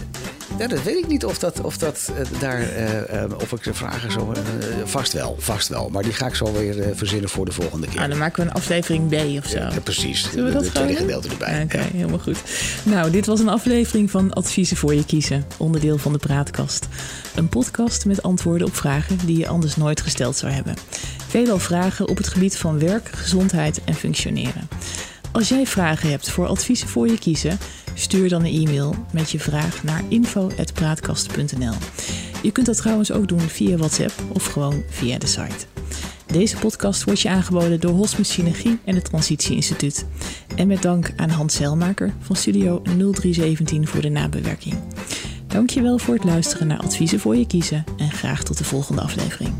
Ja, 0.60 0.66
dat 0.66 0.82
weet 0.82 0.96
ik 0.96 1.06
niet 1.06 1.24
of 1.24 1.38
dat, 1.38 1.60
of 1.60 1.78
dat 1.78 2.10
uh, 2.10 2.40
daar, 2.40 2.60
uh, 3.12 3.38
of 3.42 3.52
ik 3.52 3.62
de 3.62 3.74
vragen 3.74 4.12
zo. 4.12 4.34
vast 4.84 5.12
wel, 5.12 5.36
vast 5.38 5.68
wel. 5.68 5.88
Maar 5.88 6.02
die 6.02 6.12
ga 6.12 6.26
ik 6.26 6.34
zo 6.34 6.52
weer 6.52 6.96
verzinnen 6.96 7.30
voor 7.30 7.44
de 7.44 7.52
volgende 7.52 7.86
keer. 7.86 8.00
Ah, 8.00 8.08
dan 8.08 8.18
maken 8.18 8.42
we 8.42 8.50
een 8.50 8.56
aflevering 8.56 9.08
B 9.08 9.38
of 9.44 9.46
zo. 9.46 9.58
Ja, 9.58 9.70
precies. 9.82 10.30
Zullen 10.30 10.44
we 10.44 10.52
dat 10.52 10.64
de 10.64 10.70
tweede 10.70 10.96
gedeelte 10.96 11.28
erbij. 11.28 11.62
Oké, 11.62 11.76
okay, 11.76 11.90
helemaal 11.92 12.18
goed. 12.18 12.38
Nou, 12.82 13.10
dit 13.10 13.26
was 13.26 13.40
een 13.40 13.48
aflevering 13.48 14.10
van 14.10 14.32
Adviezen 14.32 14.76
voor 14.76 14.94
je 14.94 15.04
kiezen, 15.04 15.44
onderdeel 15.56 15.98
van 15.98 16.12
de 16.12 16.18
Praatkast. 16.18 16.88
Een 17.34 17.48
podcast 17.48 18.04
met 18.04 18.22
antwoorden 18.22 18.66
op 18.66 18.76
vragen 18.76 19.18
die 19.26 19.38
je 19.38 19.48
anders 19.48 19.76
nooit 19.76 20.00
gesteld 20.00 20.36
zou 20.36 20.52
hebben. 20.52 20.74
Veelal 21.28 21.58
vragen 21.58 22.08
op 22.08 22.16
het 22.16 22.28
gebied 22.28 22.56
van 22.56 22.78
werk, 22.78 23.08
gezondheid 23.08 23.80
en 23.84 23.94
functioneren. 23.94 24.68
Als 25.32 25.48
jij 25.48 25.66
vragen 25.66 26.10
hebt 26.10 26.30
voor 26.30 26.46
adviezen 26.46 26.88
voor 26.88 27.08
je 27.08 27.18
kiezen, 27.18 27.58
stuur 27.94 28.28
dan 28.28 28.44
een 28.44 28.66
e-mail 28.66 28.94
met 29.12 29.30
je 29.30 29.40
vraag 29.40 29.82
naar 29.84 30.02
info.praatkast.nl. 30.08 31.74
Je 32.42 32.50
kunt 32.50 32.66
dat 32.66 32.76
trouwens 32.76 33.12
ook 33.12 33.28
doen 33.28 33.40
via 33.40 33.76
WhatsApp 33.76 34.12
of 34.32 34.46
gewoon 34.46 34.82
via 34.88 35.18
de 35.18 35.26
site. 35.26 35.66
Deze 36.26 36.56
podcast 36.56 37.04
wordt 37.04 37.20
je 37.20 37.28
aangeboden 37.28 37.80
door 37.80 37.92
Hospice 37.92 38.32
Synergie 38.32 38.78
en 38.84 38.94
het 38.94 39.04
Transitie 39.04 39.54
Instituut. 39.54 40.06
En 40.56 40.66
met 40.66 40.82
dank 40.82 41.12
aan 41.16 41.30
Hans 41.30 41.54
Zeilmaker 41.54 42.12
van 42.20 42.36
Studio 42.36 42.82
0317 42.82 43.86
voor 43.86 44.00
de 44.00 44.08
nabewerking. 44.08 44.74
Dankjewel 45.46 45.98
voor 45.98 46.14
het 46.14 46.24
luisteren 46.24 46.66
naar 46.66 46.80
Adviezen 46.80 47.20
voor 47.20 47.36
je 47.36 47.46
kiezen 47.46 47.84
en 47.96 48.10
graag 48.10 48.42
tot 48.42 48.58
de 48.58 48.64
volgende 48.64 49.00
aflevering. 49.00 49.52